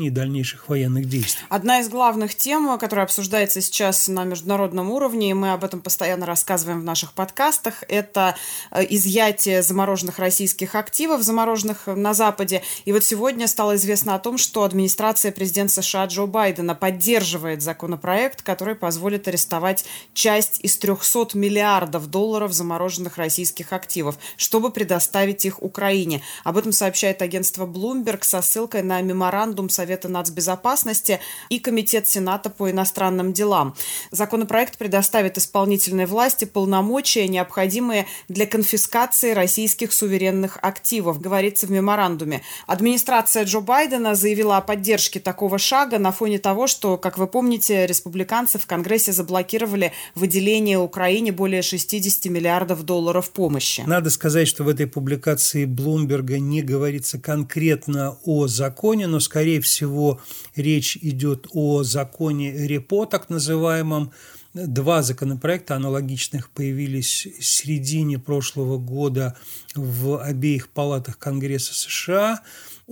и 0.06 0.10
дальнейших 0.10 0.68
военных 0.68 1.06
действий. 1.06 1.44
Одна 1.48 1.80
из 1.80 1.88
главных 1.88 2.34
тем, 2.34 2.78
которая 2.78 3.04
обсуждается 3.04 3.60
сейчас 3.60 4.08
на 4.08 4.24
международном 4.24 4.90
уровне, 4.90 5.30
и 5.30 5.34
мы 5.34 5.52
об 5.52 5.64
этом 5.64 5.80
постоянно 5.80 6.26
рассказываем 6.26 6.80
в 6.80 6.84
наших 6.84 7.12
подкастах, 7.12 7.84
это 7.88 8.34
э, 8.70 8.84
изъятие 8.90 9.62
замороженных 9.62 10.18
российских 10.18 10.74
активов, 10.74 11.22
замороженных 11.22 11.86
на 11.86 12.14
Западе. 12.14 12.62
И 12.84 12.92
вот 12.92 13.04
сегодня 13.04 13.46
стало 13.46 13.76
известно 13.76 14.14
о 14.14 14.18
том, 14.18 14.38
что 14.38 14.64
администрация 14.64 15.32
президента 15.32 15.50
президент 15.50 15.72
США 15.72 16.06
Джо 16.06 16.26
Байдена 16.26 16.74
поддерживает 16.74 17.60
законопроект, 17.60 18.42
который 18.42 18.74
позволит 18.74 19.28
арестовать 19.28 19.84
часть 20.14 20.60
из 20.62 20.78
300 20.78 21.36
миллиардов 21.36 22.06
долларов 22.08 22.52
замороженных 22.52 23.16
российских 23.16 23.72
активов, 23.72 24.16
чтобы 24.36 24.70
предоставить 24.70 25.44
их 25.44 25.62
Украине. 25.62 26.22
Об 26.44 26.56
этом 26.56 26.72
сообщает 26.72 27.20
агентство 27.20 27.66
Bloomberg 27.66 28.22
со 28.22 28.42
ссылкой 28.42 28.82
на 28.82 29.00
меморандум 29.00 29.39
Совета 29.70 30.08
нацбезопасности 30.08 31.20
и 31.48 31.58
Комитет 31.58 32.06
Сената 32.06 32.50
по 32.50 32.70
иностранным 32.70 33.32
делам. 33.32 33.74
Законопроект 34.10 34.76
предоставит 34.78 35.38
исполнительной 35.38 36.06
власти 36.06 36.44
полномочия, 36.44 37.26
необходимые 37.28 38.06
для 38.28 38.46
конфискации 38.46 39.32
российских 39.32 39.92
суверенных 39.92 40.58
активов, 40.60 41.20
говорится 41.20 41.66
в 41.66 41.70
меморандуме. 41.70 42.42
Администрация 42.66 43.44
Джо 43.44 43.60
Байдена 43.60 44.14
заявила 44.14 44.58
о 44.58 44.60
поддержке 44.60 45.20
такого 45.20 45.58
шага 45.58 45.98
на 45.98 46.12
фоне 46.12 46.38
того, 46.38 46.66
что, 46.66 46.98
как 46.98 47.16
вы 47.16 47.26
помните, 47.26 47.86
республиканцы 47.86 48.58
в 48.58 48.66
Конгрессе 48.66 49.12
заблокировали 49.12 49.92
выделение 50.14 50.78
Украине 50.78 51.32
более 51.32 51.62
60 51.62 52.26
миллиардов 52.26 52.82
долларов 52.82 53.30
помощи. 53.30 53.84
Надо 53.86 54.10
сказать, 54.10 54.48
что 54.48 54.64
в 54.64 54.68
этой 54.68 54.86
публикации 54.86 55.64
Блумберга 55.64 56.38
не 56.38 56.62
говорится 56.62 57.18
конкретно 57.18 58.18
о 58.24 58.46
законе, 58.46 59.06
но, 59.06 59.19
скорее 59.20 59.60
всего, 59.60 60.20
речь 60.56 60.96
идет 60.96 61.46
о 61.52 61.82
законе 61.82 62.66
РЕПО, 62.66 63.06
так 63.06 63.30
называемом, 63.30 64.12
Два 64.52 65.02
законопроекта 65.02 65.76
аналогичных 65.76 66.50
появились 66.50 67.28
в 67.38 67.44
середине 67.44 68.18
прошлого 68.18 68.78
года 68.78 69.36
в 69.76 70.20
обеих 70.20 70.70
палатах 70.70 71.18
Конгресса 71.18 71.72
США. 71.72 72.42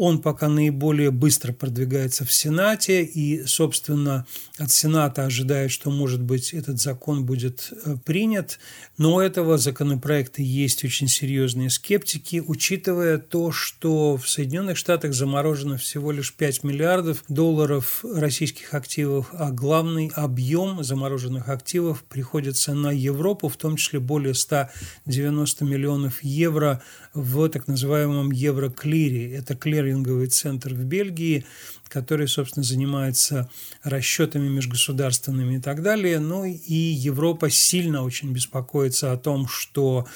Он 0.00 0.22
пока 0.22 0.46
наиболее 0.46 1.10
быстро 1.10 1.52
продвигается 1.52 2.24
в 2.24 2.32
Сенате, 2.32 3.02
и, 3.02 3.44
собственно, 3.46 4.28
от 4.56 4.70
Сената 4.70 5.24
ожидают, 5.24 5.72
что, 5.72 5.90
может 5.90 6.22
быть, 6.22 6.54
этот 6.54 6.80
закон 6.80 7.26
будет 7.26 7.72
э, 7.84 7.96
принят. 8.04 8.60
Но 8.96 9.16
у 9.16 9.20
этого 9.20 9.58
законопроекта 9.58 10.40
есть 10.40 10.84
очень 10.84 11.08
серьезные 11.08 11.68
скептики, 11.68 12.40
учитывая 12.46 13.18
то, 13.18 13.50
что 13.50 14.16
в 14.16 14.28
Соединенных 14.28 14.76
Штатах 14.76 15.14
заморожено 15.14 15.78
всего 15.78 16.12
лишь 16.12 16.32
5 16.32 16.62
миллиардов 16.62 17.24
долларов 17.28 18.04
российских 18.04 18.74
активов, 18.74 19.30
а 19.32 19.50
главный 19.50 20.12
объем 20.14 20.84
замороженных 20.84 21.48
активов 21.48 22.04
приходится 22.04 22.72
на 22.72 22.92
Европу, 22.92 23.48
в 23.48 23.56
том 23.56 23.74
числе 23.74 23.98
более 23.98 24.34
190 24.34 25.64
миллионов 25.64 26.22
евро 26.22 26.80
в 27.14 27.48
так 27.48 27.66
называемом 27.66 28.30
Евроклире. 28.30 29.34
Это 29.34 29.56
клиринговый 29.88 30.26
центр 30.28 30.74
в 30.74 30.84
Бельгии, 30.84 31.44
который, 31.88 32.28
собственно, 32.28 32.64
занимается 32.64 33.48
расчетами 33.82 34.48
межгосударственными 34.48 35.56
и 35.56 35.60
так 35.60 35.82
далее. 35.82 36.18
Ну 36.18 36.44
и 36.44 36.74
Европа 36.74 37.50
сильно 37.50 38.02
очень 38.02 38.32
беспокоится 38.32 39.12
о 39.12 39.16
том, 39.16 39.48
что 39.48 40.06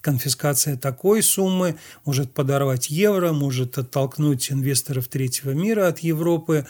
конфискация 0.00 0.76
такой 0.76 1.22
суммы 1.22 1.76
может 2.04 2.32
подорвать 2.32 2.90
евро, 2.90 3.32
может 3.32 3.76
оттолкнуть 3.78 4.52
инвесторов 4.52 5.08
третьего 5.08 5.50
мира 5.50 5.88
от 5.88 5.98
Европы. 6.00 6.66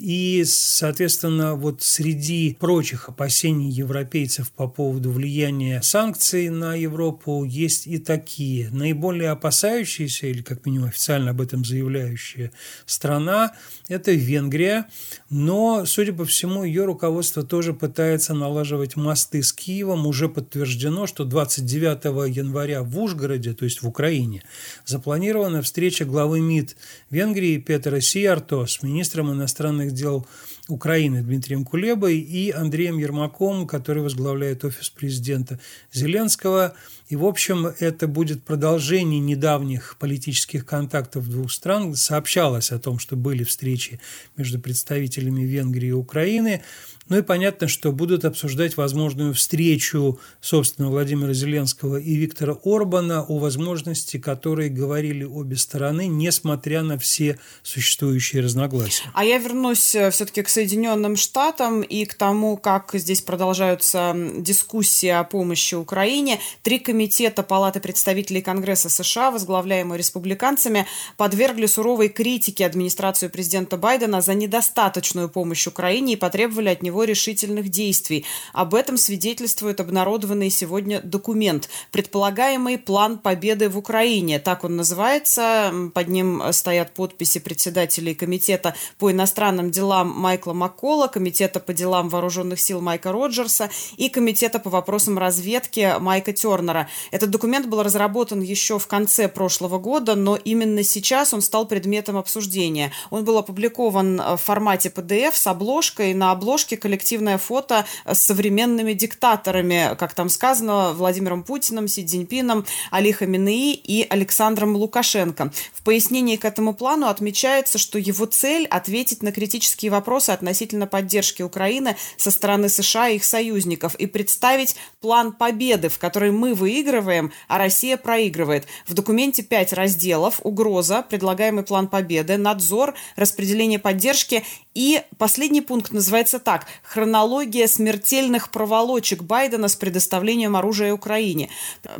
И, 0.00 0.44
соответственно, 0.46 1.54
вот 1.54 1.82
среди 1.82 2.56
прочих 2.58 3.08
опасений 3.08 3.68
европейцев 3.70 4.52
по 4.52 4.68
поводу 4.68 5.10
влияния 5.10 5.82
санкций 5.82 6.48
на 6.50 6.74
Европу 6.74 7.44
есть 7.44 7.86
и 7.86 7.98
такие. 7.98 8.70
Наиболее 8.70 9.30
опасающиеся, 9.30 10.28
или 10.28 10.42
как 10.42 10.64
минимум 10.66 10.88
официально 10.88 11.30
об 11.30 11.40
этом 11.40 11.64
заявляющая 11.64 12.52
страна, 12.86 13.54
это 13.88 14.12
Венгрия. 14.12 14.86
Но, 15.30 15.84
судя 15.84 16.12
по 16.12 16.24
всему, 16.24 16.62
ее 16.62 16.84
руководство 16.84 17.42
тоже 17.42 17.74
пытается 17.74 18.34
налаживать 18.34 18.94
мосты 18.96 19.42
с 19.42 19.52
Киевом. 19.52 20.06
Уже 20.06 20.28
подтверждено, 20.28 21.06
что 21.06 21.24
29 21.24 22.36
января 22.36 22.82
в 22.82 22.98
Ужгороде, 22.98 23.52
то 23.52 23.64
есть 23.64 23.82
в 23.82 23.88
Украине, 23.88 24.44
запланирована 24.84 25.62
встреча 25.62 26.04
главы 26.04 26.40
МИД 26.40 26.76
Венгрии 27.10 27.58
Петра 27.58 28.00
Сиарто 28.00 28.66
с 28.66 28.82
министром 28.82 29.32
иностранных 29.32 29.87
иностранных 29.88 29.94
дел 29.94 30.26
Украины 30.68 31.22
Дмитрием 31.22 31.64
Кулебой 31.64 32.18
и 32.18 32.50
Андреем 32.50 32.98
Ермаком, 32.98 33.66
который 33.66 34.02
возглавляет 34.02 34.64
офис 34.64 34.90
президента 34.90 35.58
Зеленского. 35.92 36.74
И, 37.08 37.16
в 37.16 37.24
общем, 37.24 37.66
это 37.66 38.06
будет 38.06 38.44
продолжение 38.44 39.18
недавних 39.18 39.96
политических 39.98 40.66
контактов 40.66 41.28
двух 41.28 41.50
стран. 41.50 41.94
Сообщалось 41.94 42.70
о 42.70 42.78
том, 42.78 42.98
что 42.98 43.16
были 43.16 43.44
встречи 43.44 43.98
между 44.36 44.60
представителями 44.60 45.42
Венгрии 45.42 45.88
и 45.88 45.92
Украины. 45.92 46.62
Ну 47.08 47.16
и 47.16 47.22
понятно, 47.22 47.68
что 47.68 47.90
будут 47.90 48.24
обсуждать 48.24 48.76
возможную 48.76 49.32
встречу, 49.32 50.20
собственно, 50.40 50.88
Владимира 50.88 51.32
Зеленского 51.32 51.96
и 51.96 52.14
Виктора 52.16 52.56
Орбана 52.64 53.22
о 53.22 53.38
возможности, 53.38 54.18
которые 54.18 54.68
говорили 54.68 55.24
обе 55.24 55.56
стороны, 55.56 56.06
несмотря 56.06 56.82
на 56.82 56.98
все 56.98 57.38
существующие 57.62 58.42
разногласия. 58.42 59.04
А 59.14 59.24
я 59.24 59.38
вернусь 59.38 59.94
э, 59.94 60.10
все-таки 60.10 60.42
к 60.42 60.50
Соединенным 60.50 61.16
Штатам 61.16 61.80
и 61.80 62.04
к 62.04 62.12
тому, 62.12 62.58
как 62.58 62.90
здесь 62.92 63.22
продолжаются 63.22 64.14
дискуссии 64.36 65.08
о 65.08 65.24
помощи 65.24 65.74
Украине. 65.74 66.40
Три 66.62 66.78
комитета 66.98 67.44
Палаты 67.44 67.78
представителей 67.80 68.42
Конгресса 68.42 68.90
США, 68.90 69.30
возглавляемые 69.30 69.96
республиканцами, 69.98 70.84
подвергли 71.16 71.66
суровой 71.66 72.08
критике 72.08 72.66
администрацию 72.66 73.30
президента 73.30 73.76
Байдена 73.76 74.20
за 74.20 74.34
недостаточную 74.34 75.28
помощь 75.28 75.68
Украине 75.68 76.14
и 76.14 76.16
потребовали 76.16 76.70
от 76.70 76.82
него 76.82 76.98
его 76.98 77.04
решительных 77.04 77.68
действий. 77.68 78.24
Об 78.52 78.74
этом 78.74 78.96
свидетельствует 78.96 79.78
обнародованный 79.78 80.50
сегодня 80.50 81.00
документ. 81.00 81.68
Предполагаемый 81.92 82.78
план 82.78 83.18
победы 83.18 83.68
в 83.68 83.78
Украине. 83.78 84.40
Так 84.40 84.64
он 84.64 84.74
называется. 84.74 85.72
Под 85.94 86.08
ним 86.08 86.42
стоят 86.50 86.94
подписи 86.94 87.38
председателей 87.38 88.16
комитета 88.16 88.74
по 88.98 89.12
иностранным 89.12 89.70
делам 89.70 90.08
Майкла 90.08 90.52
Маккола, 90.52 91.06
комитета 91.06 91.60
по 91.60 91.72
делам 91.72 92.08
вооруженных 92.08 92.58
сил 92.58 92.80
Майка 92.80 93.12
Роджерса 93.12 93.70
и 93.96 94.08
комитета 94.08 94.58
по 94.58 94.70
вопросам 94.70 95.16
разведки 95.16 95.94
Майка 96.00 96.32
Тернера. 96.32 96.87
Этот 97.10 97.30
документ 97.30 97.66
был 97.66 97.82
разработан 97.82 98.40
еще 98.40 98.78
в 98.78 98.86
конце 98.86 99.28
прошлого 99.28 99.78
года, 99.78 100.14
но 100.14 100.36
именно 100.36 100.82
сейчас 100.82 101.34
он 101.34 101.42
стал 101.42 101.66
предметом 101.66 102.16
обсуждения. 102.16 102.92
Он 103.10 103.24
был 103.24 103.38
опубликован 103.38 104.20
в 104.20 104.36
формате 104.38 104.92
PDF 104.94 105.32
с 105.34 105.46
обложкой. 105.46 106.14
На 106.14 106.32
обложке 106.32 106.76
коллективное 106.76 107.38
фото 107.38 107.86
с 108.06 108.20
современными 108.20 108.92
диктаторами, 108.92 109.96
как 109.98 110.14
там 110.14 110.28
сказано, 110.28 110.92
Владимиром 110.92 111.42
Путиным, 111.42 111.88
Си 111.88 112.04
Цзиньпином, 112.04 112.64
Али 112.90 113.12
Хаминеи 113.12 113.74
и 113.74 114.06
Александром 114.08 114.76
Лукашенко. 114.76 115.52
В 115.72 115.82
пояснении 115.82 116.36
к 116.36 116.44
этому 116.44 116.74
плану 116.74 117.06
отмечается, 117.06 117.78
что 117.78 117.98
его 117.98 118.26
цель– 118.26 118.66
ответить 118.70 119.22
на 119.22 119.32
критические 119.32 119.90
вопросы 119.90 120.30
относительно 120.30 120.86
поддержки 120.86 121.42
Украины 121.42 121.96
со 122.16 122.30
стороны 122.30 122.68
США 122.68 123.08
и 123.08 123.16
их 123.16 123.24
союзников 123.24 123.94
и 123.96 124.06
представить 124.06 124.76
план 125.00 125.32
победы, 125.32 125.88
в 125.88 125.98
которой 125.98 126.30
мы 126.30 126.54
выигрываем, 126.78 127.32
а 127.48 127.58
Россия 127.58 127.96
проигрывает. 127.96 128.66
В 128.86 128.94
документе 128.94 129.42
пять 129.42 129.72
разделов– 129.72 130.40
угроза, 130.44 131.02
предлагаемый 131.02 131.64
план 131.64 131.88
победы, 131.88 132.36
надзор, 132.36 132.94
распределение 133.16 133.78
поддержки 133.78 134.44
и 134.78 135.02
последний 135.18 135.60
пункт 135.60 135.90
называется 135.90 136.38
так– 136.38 136.66
хронология 136.84 137.66
смертельных 137.66 138.52
проволочек 138.52 139.24
Байдена 139.24 139.66
с 139.66 139.74
предоставлением 139.74 140.54
оружия 140.54 140.92
Украине. 140.92 141.50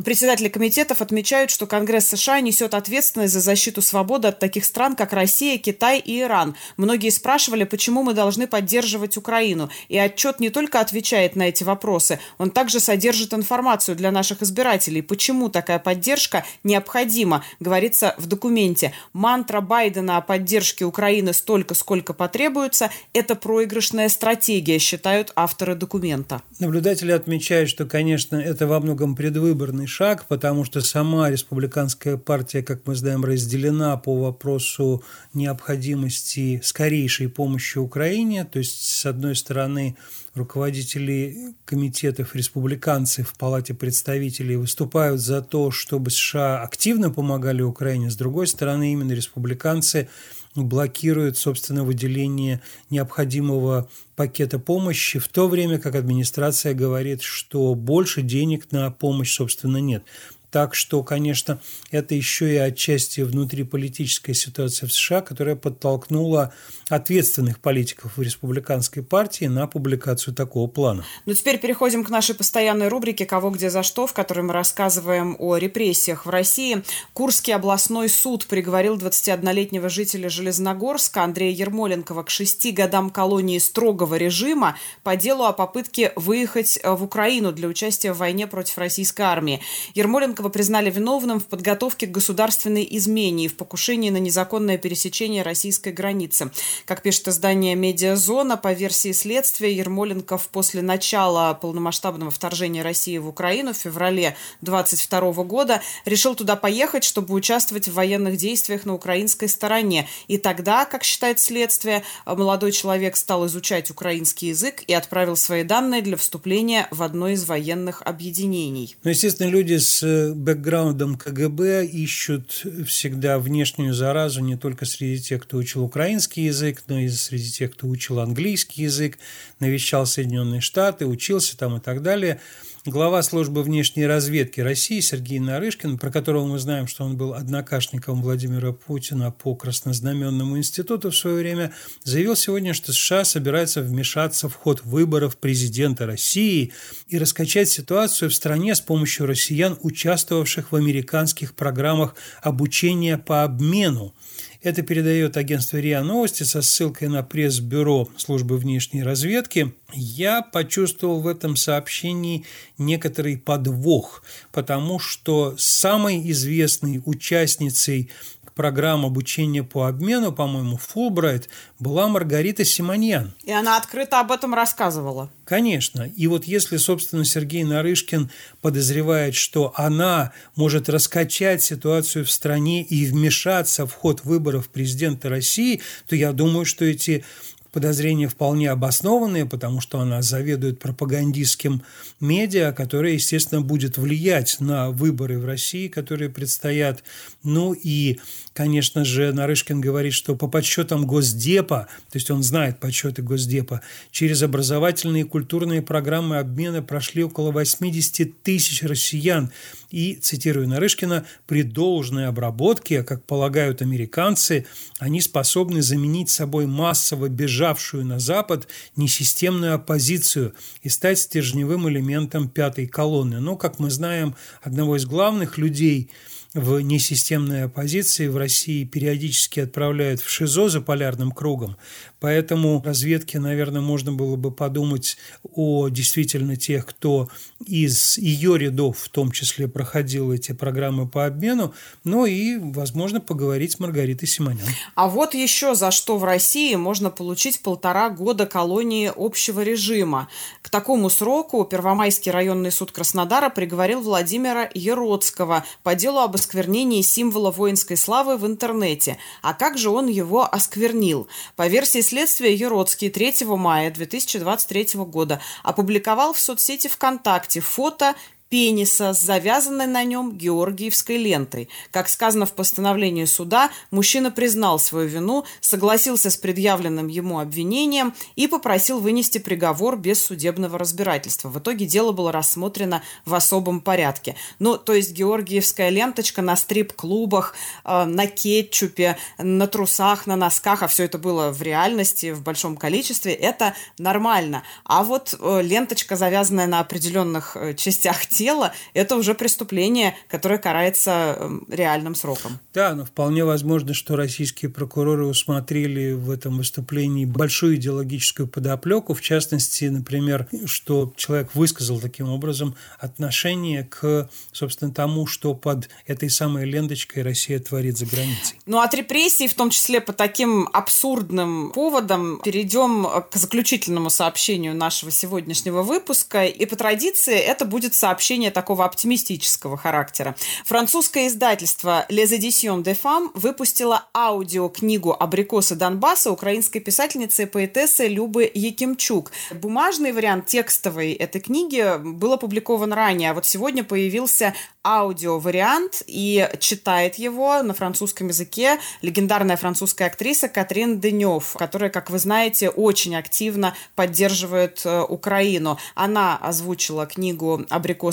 Председатели 0.05 0.49
комитетов 0.49 1.03
отмечают, 1.03 1.51
что 1.51 1.67
Конгресс 1.67 2.07
США 2.07 2.41
несет 2.41 2.75
ответственность 2.75 3.33
за 3.33 3.41
защиту 3.41 3.83
свободы 3.83 4.29
от 4.29 4.39
таких 4.39 4.65
стран, 4.65 4.95
как 4.95 5.13
Россия, 5.13 5.59
Китай 5.59 5.99
и 5.99 6.21
Иран. 6.21 6.55
Многие 6.77 7.11
спрашивали, 7.11 7.65
почему 7.65 8.05
мы 8.05 8.15
должны 8.15 8.47
поддерживать 8.47 9.17
Украину. 9.17 9.71
И 9.89 9.99
отчет 9.99 10.39
не 10.39 10.51
только 10.51 10.79
отвечает 10.79 11.35
на 11.35 11.49
эти 11.49 11.65
вопросы, 11.65 12.21
он 12.39 12.53
также 12.53 12.79
содержит 12.79 13.35
информацию 13.35 13.97
для 13.97 14.13
наших 14.13 14.43
избирателей, 14.43 15.03
почему 15.03 15.49
такая 15.49 15.81
поддержка 15.81 16.47
необходима, 16.63 17.45
говорится 17.59 18.15
в 18.19 18.27
документе. 18.27 18.93
Мантра 19.13 19.61
Байдена 19.61 20.19
о 20.19 20.21
поддержке 20.21 20.85
Украины 20.85 21.33
столько, 21.33 21.75
сколько 21.75 22.15
потребуется, 22.15 22.68
требуется, 22.69 22.91
это 23.13 23.35
проигрышная 23.35 24.09
стратегия, 24.09 24.79
считают 24.79 25.33
авторы 25.37 25.75
документа. 25.75 26.43
Наблюдатели 26.59 27.13
отмечают, 27.13 27.71
что, 27.71 27.87
конечно, 27.87 28.37
это 28.37 28.67
во 28.67 28.81
многом 28.81 29.17
предвыборный 29.17 29.87
шаг, 29.87 30.27
потому 30.29 30.65
что 30.65 30.81
сама 30.81 31.31
республиканская 31.31 32.17
партия, 32.17 32.63
как 32.63 32.87
мы 32.87 32.95
знаем, 32.95 33.25
разделена 33.25 33.97
по 33.97 34.17
вопросу 34.17 35.03
необходимости 35.35 36.61
скорейшей 36.63 37.29
помощи 37.29 37.79
Украине. 37.79 38.45
То 38.45 38.59
есть, 38.59 38.81
с 38.81 39.07
одной 39.07 39.35
стороны, 39.35 39.97
руководители 40.35 41.55
комитетов 41.65 42.35
республиканцы 42.35 43.23
в 43.23 43.35
Палате 43.35 43.75
представителей 43.75 44.57
выступают 44.57 45.21
за 45.21 45.43
то, 45.43 45.71
чтобы 45.71 46.11
США 46.11 46.63
активно 46.63 47.11
помогали 47.11 47.63
Украине. 47.63 48.11
С 48.11 48.17
другой 48.17 48.47
стороны, 48.47 48.93
именно 48.93 49.13
республиканцы 49.13 50.09
блокирует, 50.55 51.37
собственно, 51.37 51.85
выделение 51.85 52.61
необходимого 52.91 53.89
пакета 54.17 54.59
помощи, 54.59 55.19
в 55.19 55.29
то 55.29 55.49
время 55.49 55.79
как 55.79 55.95
администрация 55.95 56.75
говорит, 56.75 57.23
что 57.23 57.75
больше 57.75 58.23
денег 58.23 58.73
на 58.73 58.91
помощь, 58.91 59.35
собственно, 59.35 59.79
нет. 59.79 60.05
Так 60.51 60.75
что, 60.75 61.03
конечно, 61.03 61.61
это 61.91 62.15
еще 62.15 62.55
и 62.55 62.57
отчасти 62.57 63.21
внутриполитическая 63.21 64.35
ситуация 64.35 64.89
в 64.89 64.93
США, 64.93 65.21
которая 65.21 65.57
подтолкнула 65.57 66.55
ответственных 66.89 67.61
политиков 67.61 68.17
в 68.17 68.23
республиканской 68.23 69.03
партии 69.03 69.45
на 69.45 69.67
публикацию 69.67 70.35
такого 70.35 70.67
плана. 70.67 71.05
Ну, 71.27 71.35
теперь 71.35 71.59
переходим 71.59 72.03
к 72.03 72.09
нашей 72.09 72.35
постоянной 72.35 72.89
рубрике 72.89 73.27
«Кого, 73.27 73.51
где, 73.51 73.69
за 73.69 73.83
что», 73.83 74.07
в 74.07 74.15
которой 74.15 74.41
мы 74.41 74.55
рассказываем 74.55 75.37
о 75.39 75.57
репрессиях 75.57 76.25
в 76.25 76.31
России. 76.31 76.83
Курский 77.13 77.55
областной 77.55 78.09
суд 78.09 78.47
приговорил 78.47 78.97
21-летнего 78.97 79.91
жителя 79.91 80.31
Железногорска 80.31 81.25
Андрея 81.25 81.53
Ермоленкова 81.53 82.23
к 82.23 82.31
шести 82.31 82.73
годам 82.73 83.11
колонии 83.11 83.59
строгого 83.59 84.15
режима 84.15 84.79
по 85.03 85.15
делу 85.17 85.45
о 85.45 85.53
попытке 85.53 86.13
выехать 86.17 86.79
в 86.83 87.05
Украину 87.05 87.53
для 87.53 87.69
участия 87.69 88.15
в 88.15 88.19
войне 88.19 88.47
против 88.47 88.79
российской 88.79 89.23
армии. 89.23 89.61
Ермоленко 89.95 90.38
Лукашенкова 90.39 90.49
признали 90.49 90.91
виновным 90.91 91.41
в 91.41 91.47
подготовке 91.47 92.07
к 92.07 92.11
государственной 92.11 92.87
измене 92.91 93.45
и 93.45 93.49
в 93.49 93.57
покушении 93.57 94.11
на 94.11 94.19
незаконное 94.19 94.79
пересечение 94.79 95.43
российской 95.43 95.93
границы. 95.93 96.51
Как 96.85 97.03
пишет 97.03 97.29
издание 97.29 97.75
«Медиазона», 97.75 98.57
по 98.57 98.73
версии 98.73 99.13
следствия, 99.13 99.75
Ермоленков 99.75 100.49
после 100.49 100.83
начала 100.83 101.55
полномасштабного 101.55 102.31
вторжения 102.31 102.83
России 102.83 103.19
в 103.19 103.29
Украину 103.29 103.73
в 103.73 103.77
феврале 103.77 104.37
22 104.63 105.45
года 105.45 105.81
решил 106.05 106.35
туда 106.35 106.57
поехать, 106.57 107.05
чтобы 107.05 107.35
участвовать 107.35 107.89
в 107.89 107.95
военных 107.95 108.37
действиях 108.37 108.85
на 108.85 108.95
украинской 108.95 109.49
стороне. 109.49 110.09
И 110.29 110.39
тогда, 110.39 110.85
как 110.85 111.05
считает 111.05 111.41
следствие, 111.41 112.03
молодой 112.27 112.73
человек 112.73 113.17
стал 113.17 113.47
изучать 113.47 113.91
украинский 113.91 114.49
язык 114.49 114.83
и 114.87 114.95
отправил 114.95 115.37
свои 115.37 115.65
данные 115.65 116.03
для 116.03 116.17
вступления 116.17 116.89
в 116.91 117.03
одно 117.03 117.29
из 117.29 117.45
военных 117.45 118.03
объединений. 118.03 118.97
Ну, 119.03 119.11
естественно, 119.11 119.49
люди 119.49 119.77
с 119.79 120.03
э, 120.03 120.28
бэкграундом 120.35 121.17
КГБ 121.17 121.87
ищут 121.87 122.65
всегда 122.87 123.39
внешнюю 123.39 123.95
заразу 123.95 124.41
не 124.41 124.57
только 124.57 124.85
среди 124.85 125.23
тех, 125.23 125.43
кто 125.43 125.57
учил 125.57 125.85
украинский 125.85 126.45
язык, 126.45 126.83
но 126.89 126.99
и 126.99 127.09
среди 127.09 127.51
тех, 127.51 127.73
кто 127.73 127.89
учил 127.89 128.21
английский 128.21 128.83
язык, 128.83 129.19
навещал 129.61 130.07
Соединенные 130.07 130.61
Штаты, 130.61 131.07
учился 131.07 131.57
там 131.57 131.77
и 131.77 131.81
так 131.81 132.03
далее– 132.03 132.41
глава 132.91 133.23
службы 133.23 133.63
внешней 133.63 134.07
разведки 134.07 134.61
России 134.61 135.01
Сергей 135.01 135.39
Нарышкин, 135.39 135.99
про 135.99 136.11
которого 136.11 136.47
мы 136.47 136.59
знаем, 136.59 136.87
что 136.87 137.05
он 137.05 137.17
был 137.17 137.35
однокашником 137.35 138.23
Владимира 138.23 138.73
Путина 138.73 139.31
по 139.31 139.55
Краснознаменному 139.55 140.57
институту 140.57 141.11
в 141.11 141.17
свое 141.17 141.37
время, 141.37 141.73
заявил 142.05 142.37
сегодня, 142.37 142.75
что 142.75 142.93
США 142.93 143.25
собирается 143.25 143.83
вмешаться 143.83 144.49
в 144.49 144.55
ход 144.55 144.83
выборов 144.85 145.37
президента 145.37 146.07
России 146.07 146.73
и 147.09 147.19
раскачать 147.19 147.69
ситуацию 147.69 148.31
в 148.31 148.35
стране 148.35 148.75
с 148.75 148.81
помощью 148.81 149.27
россиян, 149.27 149.77
участвовавших 149.83 150.73
в 150.73 150.77
американских 150.77 151.55
программах 151.55 152.15
обучения 152.43 153.19
по 153.19 153.45
обмену. 153.45 154.15
Это 154.63 154.83
передает 154.83 155.37
агентство 155.37 155.77
РИА 155.79 156.03
Новости 156.03 156.43
со 156.43 156.63
ссылкой 156.63 157.09
на 157.09 157.23
пресс-бюро 157.23 158.09
службы 158.17 158.59
внешней 158.59 159.03
разведки. 159.03 159.73
Я 159.93 160.43
почувствовал 160.43 161.21
в 161.21 161.27
этом 161.27 161.57
сообщении 161.57 162.45
некоторый 162.77 163.37
подвох, 163.39 164.23
потому 164.53 164.99
что 164.99 165.55
самой 165.57 166.31
известной 166.31 167.01
участницей 167.05 168.11
программ 168.59 169.07
обучения 169.07 169.63
по 169.63 169.87
обмену, 169.87 170.33
по-моему, 170.33 170.79
Фулбрайт, 170.79 171.49
была 171.79 172.09
Маргарита 172.09 172.65
Симоньян. 172.65 173.33
И 173.45 173.53
она 173.53 173.77
открыто 173.77 174.19
об 174.19 174.33
этом 174.33 174.53
рассказывала. 174.53 175.31
Конечно. 175.45 176.03
И 176.17 176.27
вот 176.27 176.45
если, 176.45 176.77
собственно, 176.77 177.25
Сергей 177.25 177.63
Нарышкин 177.63 178.31
подозревает, 178.61 179.37
что 179.37 179.73
она 179.77 180.33
может 180.57 180.89
раскачать 180.89 181.63
ситуацию 181.63 182.25
в 182.25 182.33
стране 182.33 182.83
и 182.83 183.07
вмешаться 183.07 183.87
в 183.87 183.93
ход 183.93 184.25
выборов 184.25 184.69
президента 184.71 185.29
России, 185.29 185.81
то 186.09 186.17
я 186.17 186.33
думаю, 186.33 186.65
что 186.65 186.85
эти 186.85 187.25
подозрения 187.73 188.29
вполне 188.29 188.71
обоснованные, 188.71 189.47
потому 189.47 189.81
что 189.81 190.01
она 190.01 190.23
заведует 190.23 190.79
пропагандистским 190.79 191.83
медиа, 192.21 192.73
которое, 192.73 193.13
естественно, 193.15 193.61
будет 193.61 193.99
влиять 193.99 194.57
на 194.61 194.91
выборы 194.91 195.39
в 195.39 195.47
России, 195.47 195.89
которые 195.89 196.31
предстоят. 196.31 197.05
Ну 197.43 197.75
и, 197.75 198.19
конечно 198.55 199.05
же, 199.05 199.33
Нарышкин 199.33 199.81
говорит, 199.81 200.13
что 200.13 200.35
по 200.35 200.49
подсчетам 200.49 201.07
Госдепа, 201.07 201.89
то 202.11 202.17
есть 202.17 202.31
он 202.31 202.43
знает 202.43 202.81
подсчеты 202.81 203.23
Госдепа, 203.23 203.81
через 204.11 204.43
образовательные 204.43 205.23
и 205.23 205.27
культурные 205.27 205.83
программы 205.83 206.39
обмена 206.39 206.83
прошли 206.83 207.25
около 207.25 207.51
80 207.51 208.43
тысяч 208.43 208.83
россиян. 208.83 209.51
И, 209.91 210.15
цитирую 210.15 210.69
Нарышкина, 210.69 211.25
при 211.47 211.63
должной 211.63 212.27
обработке, 212.27 213.03
как 213.03 213.25
полагают 213.25 213.81
американцы, 213.81 214.67
они 214.99 215.21
способны 215.21 215.81
заменить 215.81 216.29
собой 216.29 216.67
массово 216.67 217.29
бежавшую 217.29 218.05
на 218.05 218.19
Запад 218.19 218.69
несистемную 218.97 219.75
оппозицию 219.75 220.55
и 220.83 220.89
стать 220.89 221.21
стержневым 221.21 221.89
элементом 221.89 222.49
пятой 222.49 222.87
колонны. 222.87 223.41
Но, 223.41 223.57
как 223.57 223.79
мы 223.79 223.91
знаем, 223.91 224.35
одного 224.63 224.97
из 224.97 225.07
главных 225.07 225.59
людей– 225.59 226.11
в 226.55 226.81
несистемной 226.81 227.65
оппозиции 227.65 228.27
в 228.27 228.37
России 228.37 228.85
периодически 228.85 229.61
отправляют 229.61 230.21
в 230.21 230.31
ШИЗО 230.31 230.69
за 230.69 230.81
полярным 230.81 231.31
кругом. 231.31 231.77
Поэтому 232.21 232.83
разведке, 232.83 233.39
наверное, 233.39 233.81
можно 233.81 234.13
было 234.13 234.37
бы 234.37 234.51
подумать 234.51 235.19
о 235.55 235.89
действительно 235.89 236.57
тех, 236.57 236.87
кто 236.87 237.29
из 237.65 238.19
ее 238.19 238.59
рядов 238.59 238.99
в 238.99 239.09
том 239.11 239.31
числе 239.31 239.69
проходил 239.69 240.33
эти 240.33 240.53
программы 240.53 241.07
по 241.07 241.27
обмену, 241.27 241.75
ну 242.03 242.25
и, 242.27 242.57
возможно, 242.57 243.21
поговорить 243.21 243.73
с 243.73 243.79
Маргаритой 243.79 244.27
Симонян. 244.27 244.67
А 244.95 245.09
вот 245.09 245.35
еще 245.35 245.75
за 245.75 245.91
что 245.91 246.17
в 246.17 246.25
России 246.25 246.75
можно 246.75 247.11
получить 247.11 247.61
полтора 247.61 248.09
года 248.11 248.47
колонии 248.47 249.13
общего 249.15 249.61
режима. 249.61 250.29
К 250.63 250.71
такому 250.71 251.11
сроку 251.11 251.65
Первомайский 251.65 252.33
районный 252.33 252.73
суд 252.73 252.91
Краснодара 252.91 253.51
приговорил 253.51 254.01
Владимира 254.01 254.71
Еродского 254.75 255.65
по 255.83 255.95
делу 255.95 256.19
об 256.19 256.37
осквернении 256.49 257.03
символа 257.03 257.51
воинской 257.51 257.99
славы 257.99 258.39
в 258.39 258.47
интернете. 258.47 259.19
А 259.43 259.53
как 259.53 259.77
же 259.77 259.91
он 259.91 260.07
его 260.07 260.49
осквернил? 260.51 261.29
По 261.57 261.67
версии 261.67 262.01
следствия 262.01 262.55
Еродский 262.55 263.11
3 263.11 263.45
мая 263.45 263.91
2023 263.91 265.01
года 265.05 265.43
опубликовал 265.63 266.33
в 266.33 266.41
соцсети 266.41 266.89
ВКонтакте 266.89 267.61
фото 267.61 268.15
пениса 268.49 269.13
с 269.13 269.21
завязанной 269.21 269.87
на 269.87 270.05
нем 270.05 270.37
георгиевской 270.37 271.17
лентой. 271.17 271.69
Как 271.91 272.09
сказано 272.09 272.47
в 272.47 272.53
постановлении 272.53 273.25
суда, 273.25 273.71
мужчина 273.91 274.31
признал 274.31 274.79
свою 274.79 275.09
вину, 275.09 275.45
согласился 275.61 276.31
с 276.31 276.37
предъявленным 276.37 277.09
ему 277.09 277.41
обвинением 277.41 278.15
и 278.37 278.47
попросил 278.47 279.01
вынести 279.01 279.39
приговор 279.39 279.97
без 279.97 280.25
судебного 280.25 280.79
разбирательства. 280.79 281.49
В 281.49 281.59
итоге 281.59 281.87
дело 281.87 282.13
было 282.13 282.33
рассмотрено 282.33 283.03
в 283.25 283.35
особом 283.35 283.81
порядке. 283.81 284.35
Ну, 284.59 284.79
то 284.79 284.95
есть 284.95 285.13
георгиевская 285.13 285.91
ленточка 285.91 286.43
на 286.43 286.57
стрип-клубах, 286.57 287.55
э, 287.85 288.05
на 288.05 288.27
кетчупе, 288.27 289.19
на 289.39 289.67
трусах, 289.67 290.27
на 290.27 290.37
носках, 290.37 290.83
а 290.83 290.89
все 290.89 291.05
это 291.05 291.19
было 291.19 291.51
в 291.51 291.63
реальности 291.63 292.33
в 292.33 292.43
большом 292.43 292.77
количестве, 292.77 293.33
это 293.35 293.75
нормально. 293.99 294.63
А 294.85 295.05
вот 295.05 295.35
э, 295.39 295.61
ленточка, 295.63 296.17
завязанная 296.17 296.67
на 296.67 296.81
определенных 296.81 297.57
э, 297.57 297.75
частях 297.75 298.27
тела, 298.39 298.73
это 298.95 299.17
уже 299.17 299.35
преступление, 299.35 300.17
которое 300.29 300.59
карается 300.59 301.37
эм, 301.39 301.67
реальным 301.69 302.15
сроком. 302.15 302.59
Да, 302.73 302.95
но 302.95 303.05
вполне 303.05 303.45
возможно, 303.45 303.95
что 303.95 304.17
российские 304.17 304.71
прокуроры 304.71 305.27
усмотрели 305.27 306.13
в 306.13 306.31
этом 306.31 306.59
выступлении 306.59 307.25
большую 307.25 307.77
идеологическую 307.77 308.47
подоплеку, 308.47 309.15
в 309.15 309.21
частности, 309.21 309.87
например, 309.87 310.47
что 310.67 311.13
человек 311.17 311.55
высказал 311.55 312.01
таким 312.01 312.29
образом 312.31 312.77
отношение 313.01 313.85
к, 313.85 314.31
собственно, 314.53 314.93
тому, 314.93 315.27
что 315.27 315.55
под 315.55 315.89
этой 316.07 316.31
самой 316.31 316.65
ленточкой 316.65 317.23
Россия 317.25 317.59
творит 317.59 317.99
за 317.99 318.07
границей. 318.07 318.61
Ну, 318.67 318.79
от 318.79 318.95
репрессий, 318.95 319.49
в 319.49 319.55
том 319.55 319.71
числе 319.71 320.01
по 320.01 320.13
таким 320.13 320.69
абсурдным 320.73 321.73
поводам, 321.73 322.41
перейдем 322.45 323.07
к 323.31 323.35
заключительному 323.35 324.11
сообщению 324.11 324.75
нашего 324.75 325.11
сегодняшнего 325.11 325.83
выпуска. 325.83 326.45
И 326.45 326.67
по 326.67 326.77
традиции 326.77 327.37
это 327.37 327.65
будет 327.65 327.95
сообщение 327.95 328.28
сообщение 328.29 328.51
такого 328.51 328.85
оптимистического 328.85 329.79
характера. 329.79 330.37
Французское 330.67 331.29
издательство 331.29 332.05
Les 332.11 332.27
Editions 332.27 332.83
de 332.83 332.95
Femmes 332.95 333.31
выпустило 333.33 334.05
аудиокнигу 334.15 335.17
«Абрикосы 335.19 335.77
Донбасса» 335.77 336.31
украинской 336.31 336.81
писательницы 336.81 337.45
и 337.45 337.47
поэтессы 337.47 338.07
Любы 338.07 338.51
Якимчук. 338.53 339.33
Бумажный 339.55 340.13
вариант 340.13 340.45
текстовой 340.45 341.13
этой 341.13 341.41
книги 341.41 341.83
был 341.99 342.35
опубликован 342.35 342.93
ранее, 342.93 343.31
а 343.31 343.35
вот 343.35 343.47
сегодня 343.47 343.83
появился 343.83 344.53
аудиовариант, 344.89 346.03
и 346.07 346.49
читает 346.61 347.17
его 347.17 347.63
на 347.63 347.75
французском 347.75 348.29
языке 348.29 348.79
легендарная 349.03 349.57
французская 349.57 350.07
актриса 350.07 350.49
Катрин 350.49 350.99
Денев, 350.99 351.57
которая, 351.59 351.91
как 351.91 352.11
вы 352.11 352.19
знаете, 352.19 352.71
очень 352.71 353.15
активно 353.15 353.75
поддерживает 353.95 354.83
э, 354.85 355.03
Украину. 355.03 355.79
Она 355.95 356.37
озвучила 356.37 357.07
книгу 357.07 357.67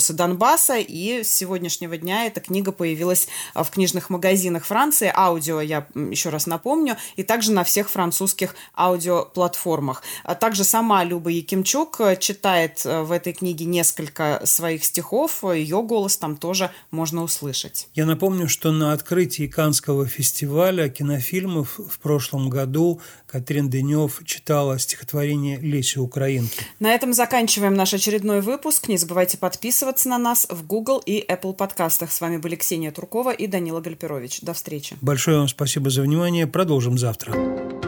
«Абрикосы 0.06 0.12
Донбасса», 0.12 0.76
и 0.78 1.22
с 1.22 1.30
сегодняшнего 1.30 1.96
дня 1.96 2.26
эта 2.26 2.40
книга 2.40 2.72
появилась 2.72 3.28
э, 3.54 3.62
в 3.62 3.70
книжных 3.70 4.10
магазинах 4.10 4.64
Франции. 4.64 5.10
Аудио, 5.14 5.60
я 5.60 5.86
еще 5.94 6.30
раз 6.30 6.46
напомню, 6.46 6.96
и 7.16 7.22
также 7.22 7.52
на 7.52 7.64
всех 7.64 7.88
французских 7.90 8.54
аудиоплатформах. 8.76 10.02
А 10.24 10.34
также 10.34 10.64
сама 10.64 11.04
Люба 11.04 11.30
Якимчук 11.30 12.00
э, 12.00 12.16
читает 12.16 12.84
в 12.84 13.12
этой 13.12 13.32
книге 13.32 13.64
несколько 13.64 14.42
своих 14.44 14.84
стихов. 14.84 15.44
Ее 15.44 15.82
голос 15.82 16.16
там 16.16 16.36
тоже 16.36 16.70
можно 16.90 17.22
услышать. 17.22 17.88
Я 17.94 18.06
напомню, 18.06 18.48
что 18.48 18.72
на 18.72 18.92
открытии 18.92 19.46
Канского 19.46 20.06
фестиваля 20.06 20.88
кинофильмов 20.88 21.78
в 21.78 21.98
прошлом 21.98 22.50
году 22.50 23.00
Катрин 23.26 23.68
Денев 23.68 24.20
читала 24.24 24.78
стихотворение 24.78 25.58
Леси 25.58 25.98
Украинки. 25.98 26.60
На 26.80 26.92
этом 26.92 27.12
заканчиваем 27.12 27.74
наш 27.74 27.94
очередной 27.94 28.40
выпуск. 28.40 28.88
Не 28.88 28.96
забывайте 28.96 29.38
подписываться 29.96 30.08
на 30.08 30.18
нас 30.18 30.46
в 30.50 30.66
Google 30.66 31.02
и 31.04 31.24
Apple 31.26 31.54
подкастах. 31.54 32.12
С 32.12 32.20
вами 32.20 32.36
были 32.36 32.56
Ксения 32.56 32.90
Туркова 32.90 33.32
и 33.32 33.46
Данила 33.46 33.80
Гальперович. 33.80 34.42
До 34.42 34.52
встречи. 34.52 34.96
Большое 35.00 35.38
вам 35.38 35.48
спасибо 35.48 35.90
за 35.90 36.02
внимание. 36.02 36.46
Продолжим 36.46 36.98
завтра. 36.98 37.85